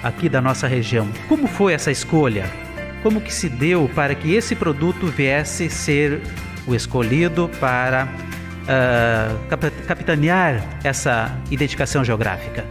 aqui 0.01 0.27
da 0.27 0.41
nossa 0.41 0.67
região. 0.67 1.07
Como 1.27 1.47
foi 1.47 1.73
essa 1.73 1.91
escolha? 1.91 2.45
Como 3.03 3.21
que 3.21 3.31
se 3.31 3.47
deu 3.47 3.87
para 3.93 4.15
que 4.15 4.33
esse 4.33 4.55
produto 4.55 5.05
viesse 5.05 5.69
ser 5.69 6.19
o 6.65 6.73
escolhido 6.73 7.47
para 7.59 8.07
uh, 8.63 9.85
capitanear 9.85 10.63
essa 10.83 11.31
identificação 11.51 12.03
geográfica? 12.03 12.65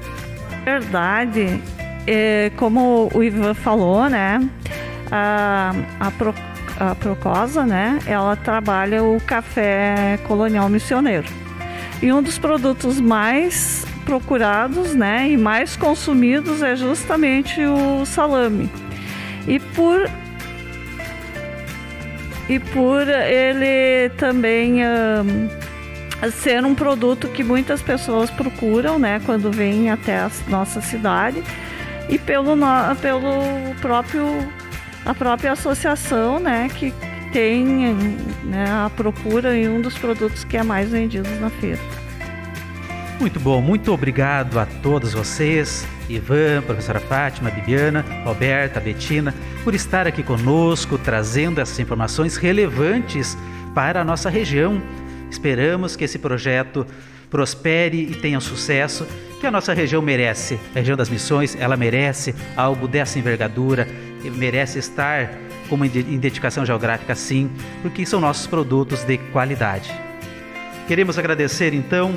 Verdade. 0.65 1.63
É, 2.09 2.51
como 2.57 3.09
o 3.15 3.23
Ivan 3.23 3.55
falou, 3.55 4.11
né? 4.11 4.41
A, 5.13 5.73
a, 6.01 6.11
Pro, 6.11 6.35
a 6.81 6.97
Procosa, 6.97 7.65
né? 7.65 8.01
Ela 8.05 8.35
trabalha 8.35 9.05
o 9.05 9.21
café 9.21 10.19
colonial 10.27 10.69
missioneiro. 10.69 11.44
E 12.03 12.13
um 12.13 12.23
dos 12.23 12.39
produtos 12.39 13.01
mais 13.01 13.87
procurados, 14.05 14.95
né, 14.95 15.31
e 15.31 15.37
mais 15.37 15.77
consumidos 15.77 16.63
é 16.63 16.77
justamente 16.77 17.61
o 17.65 18.05
salame. 18.05 18.71
E 19.47 19.59
por 19.59 20.09
e 22.49 22.59
por 22.59 23.09
ele 23.09 24.11
também 24.19 24.83
um, 24.85 25.49
ser 26.31 26.65
um 26.65 26.75
produto 26.75 27.29
que 27.29 27.43
muitas 27.43 27.81
pessoas 27.81 28.31
procuram, 28.31 28.99
né, 28.99 29.21
quando 29.25 29.51
vêm 29.51 29.91
até 29.91 30.19
a 30.19 30.31
nossa 30.49 30.81
cidade 30.83 31.43
e 32.09 32.19
pelo, 32.19 32.55
pelo 33.01 33.75
próprio 33.81 34.27
a 35.05 35.15
própria 35.15 35.53
associação, 35.53 36.39
né, 36.39 36.69
que 36.75 36.93
tem 37.35 37.93
né, 38.45 38.65
a 38.71 38.89
procura 38.89 39.57
em 39.57 39.69
um 39.69 39.81
dos 39.81 39.99
produtos 39.99 40.45
que 40.45 40.57
é 40.57 40.63
mais 40.63 40.91
vendidos 40.91 41.29
na 41.41 41.51
feira. 41.51 41.81
Muito 43.19 43.41
bom, 43.41 43.61
muito 43.61 43.93
obrigado 43.93 44.61
a 44.61 44.65
todos 44.65 45.13
vocês 45.13 45.85
Ivan, 46.09 46.63
professora 46.63 47.01
Fátima, 47.01 47.51
Bibiana, 47.51 48.05
Roberta, 48.25 48.79
Betina, 48.79 49.35
por 49.65 49.75
estar 49.75 50.07
aqui 50.07 50.23
conosco, 50.23 50.97
trazendo 50.97 51.61
essas 51.61 51.81
informações 51.81 52.37
relevantes 52.37 53.37
para 53.75 54.03
a 54.03 54.05
nossa 54.05 54.31
região. 54.31 54.81
Esperamos 55.29 55.97
que 55.97 56.05
esse 56.05 56.21
projeto 56.21 56.87
prospere 57.29 58.01
e 58.01 58.15
tenha 58.15 58.39
sucesso 58.39 59.05
que 59.41 59.47
a 59.47 59.51
nossa 59.51 59.75
região 59.75 60.01
merece. 60.01 60.57
A 60.73 60.79
região 60.79 60.97
das 60.97 61.09
missões, 61.09 61.57
ela 61.59 61.77
merece 61.77 62.33
algo 62.57 62.87
dessa 62.87 63.19
envergadura, 63.19 63.89
merece 64.23 64.79
estar 64.79 65.44
com 65.69 65.77
uma 65.77 65.87
identificação 65.87 66.65
geográfica 66.65 67.15
sim, 67.15 67.51
porque 67.83 68.05
são 68.05 68.21
nossos 68.21 68.47
produtos 68.47 69.05
de 69.05 69.19
qualidade. 69.19 69.93
Queremos 70.87 71.19
agradecer 71.19 71.73
então 71.73 72.15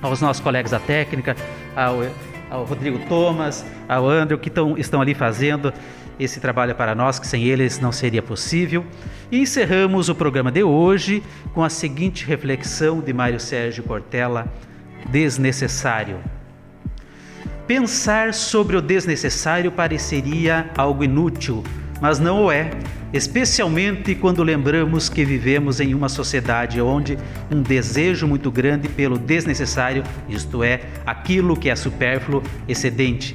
aos 0.00 0.20
nossos 0.20 0.42
colegas 0.42 0.70
da 0.70 0.80
técnica, 0.80 1.36
ao 1.76 2.02
ao 2.50 2.64
Rodrigo 2.64 2.98
Thomas, 3.08 3.64
ao 3.88 4.08
Andrew, 4.08 4.38
que 4.38 4.50
tão, 4.50 4.76
estão 4.76 5.00
ali 5.00 5.14
fazendo 5.14 5.72
esse 6.18 6.40
trabalho 6.40 6.74
para 6.74 6.94
nós, 6.94 7.18
que 7.18 7.26
sem 7.26 7.44
eles 7.44 7.78
não 7.78 7.92
seria 7.92 8.22
possível. 8.22 8.84
E 9.30 9.38
encerramos 9.38 10.08
o 10.08 10.14
programa 10.14 10.50
de 10.50 10.62
hoje 10.62 11.22
com 11.54 11.62
a 11.62 11.70
seguinte 11.70 12.24
reflexão 12.26 13.00
de 13.00 13.12
Mário 13.12 13.38
Sérgio 13.38 13.84
Cortella: 13.84 14.52
desnecessário. 15.08 16.18
Pensar 17.66 18.32
sobre 18.32 18.76
o 18.76 18.80
desnecessário 18.80 19.70
pareceria 19.70 20.70
algo 20.76 21.04
inútil, 21.04 21.62
mas 22.00 22.18
não 22.18 22.44
o 22.44 22.52
é 22.52 22.70
especialmente 23.12 24.14
quando 24.14 24.42
lembramos 24.42 25.08
que 25.08 25.24
vivemos 25.24 25.80
em 25.80 25.94
uma 25.94 26.08
sociedade 26.08 26.80
onde 26.80 27.16
um 27.50 27.62
desejo 27.62 28.26
muito 28.26 28.50
grande 28.50 28.88
pelo 28.88 29.18
desnecessário, 29.18 30.02
isto 30.28 30.62
é, 30.62 30.80
aquilo 31.06 31.56
que 31.56 31.70
é 31.70 31.76
supérfluo, 31.76 32.42
excedente. 32.66 33.34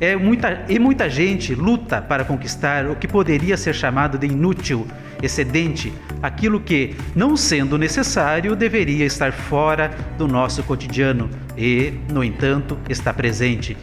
É 0.00 0.16
muita, 0.16 0.64
e 0.68 0.80
muita 0.80 1.08
gente 1.08 1.54
luta 1.54 2.02
para 2.02 2.24
conquistar 2.24 2.86
o 2.86 2.96
que 2.96 3.06
poderia 3.06 3.56
ser 3.56 3.72
chamado 3.72 4.18
de 4.18 4.26
inútil, 4.26 4.84
excedente, 5.22 5.92
aquilo 6.20 6.58
que, 6.58 6.96
não 7.14 7.36
sendo 7.36 7.78
necessário, 7.78 8.56
deveria 8.56 9.04
estar 9.04 9.32
fora 9.32 9.92
do 10.18 10.26
nosso 10.26 10.64
cotidiano 10.64 11.30
e, 11.56 11.92
no 12.12 12.24
entanto, 12.24 12.76
está 12.88 13.14
presente. 13.14 13.76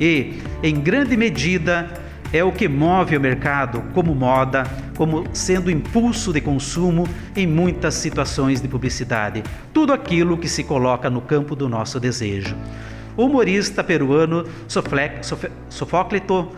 E, 0.00 0.38
em 0.62 0.80
grande 0.80 1.18
medida, 1.18 1.90
é 2.32 2.44
o 2.44 2.52
que 2.52 2.68
move 2.68 3.16
o 3.16 3.20
mercado 3.20 3.82
como 3.94 4.14
moda, 4.14 4.64
como 4.96 5.24
sendo 5.32 5.70
impulso 5.70 6.32
de 6.32 6.40
consumo 6.40 7.08
em 7.34 7.46
muitas 7.46 7.94
situações 7.94 8.60
de 8.60 8.68
publicidade. 8.68 9.42
Tudo 9.72 9.92
aquilo 9.92 10.36
que 10.36 10.48
se 10.48 10.64
coloca 10.64 11.08
no 11.08 11.20
campo 11.20 11.56
do 11.56 11.68
nosso 11.68 11.98
desejo. 11.98 12.54
O 13.16 13.24
humorista 13.24 13.82
peruano 13.82 14.44
Sofóclito 15.68 16.48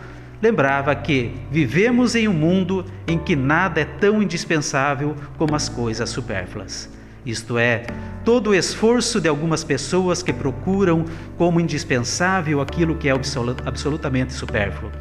lembrava 0.41 0.93
que 0.93 1.33
vivemos 1.49 2.15
em 2.15 2.27
um 2.27 2.33
mundo 2.33 2.85
em 3.07 3.17
que 3.17 3.35
nada 3.35 3.81
é 3.81 3.85
tão 3.85 4.21
indispensável 4.21 5.15
como 5.37 5.55
as 5.55 5.69
coisas 5.69 6.09
supérfluas. 6.09 6.89
Isto 7.25 7.57
é, 7.57 7.83
todo 8.25 8.49
o 8.49 8.55
esforço 8.55 9.21
de 9.21 9.29
algumas 9.29 9.63
pessoas 9.63 10.23
que 10.23 10.33
procuram 10.33 11.05
como 11.37 11.59
indispensável 11.59 12.59
aquilo 12.59 12.95
que 12.95 13.07
é 13.07 13.11
absolutamente 13.11 14.33
supérfluo 14.33 14.91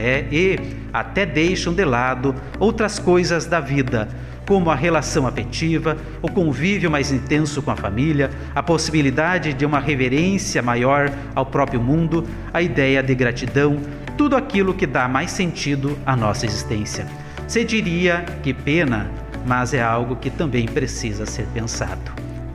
é, 0.00 0.24
e 0.30 0.58
até 0.92 1.26
deixam 1.26 1.72
de 1.72 1.84
lado 1.84 2.34
outras 2.58 2.98
coisas 2.98 3.46
da 3.46 3.60
vida, 3.60 4.08
como 4.46 4.70
a 4.70 4.74
relação 4.74 5.26
afetiva, 5.26 5.96
o 6.22 6.28
convívio 6.28 6.90
mais 6.90 7.12
intenso 7.12 7.62
com 7.62 7.70
a 7.70 7.76
família, 7.76 8.30
a 8.54 8.62
possibilidade 8.62 9.52
de 9.52 9.64
uma 9.64 9.78
reverência 9.78 10.62
maior 10.62 11.12
ao 11.34 11.46
próprio 11.46 11.80
mundo, 11.80 12.26
a 12.52 12.60
ideia 12.60 13.02
de 13.02 13.14
gratidão, 13.14 13.78
tudo 14.16 14.36
aquilo 14.36 14.74
que 14.74 14.86
dá 14.86 15.06
mais 15.06 15.30
sentido 15.30 15.96
à 16.04 16.16
nossa 16.16 16.46
existência. 16.46 17.06
Se 17.46 17.64
diria 17.64 18.24
que 18.42 18.54
pena 18.54 19.10
mas 19.46 19.74
é 19.74 19.82
algo 19.82 20.16
que 20.16 20.30
também 20.30 20.66
precisa 20.66 21.26
ser 21.26 21.46
pensado. 21.46 22.12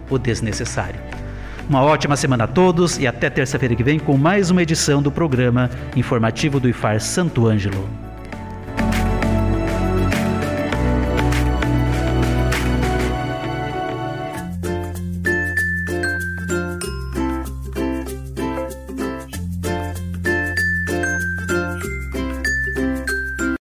O 0.09 0.17
desnecessário. 0.17 0.99
Uma 1.67 1.81
ótima 1.81 2.15
semana 2.15 2.43
a 2.43 2.47
todos 2.47 2.99
e 2.99 3.07
até 3.07 3.27
terça-feira 3.27 3.75
que 3.75 3.83
vem 3.83 3.97
com 3.97 4.15
mais 4.17 4.51
uma 4.51 4.61
edição 4.61 5.01
do 5.01 5.11
programa 5.11 5.69
informativo 5.95 6.59
do 6.59 6.69
IFAR 6.69 7.01
Santo 7.01 7.47
Ângelo. 7.47 8.04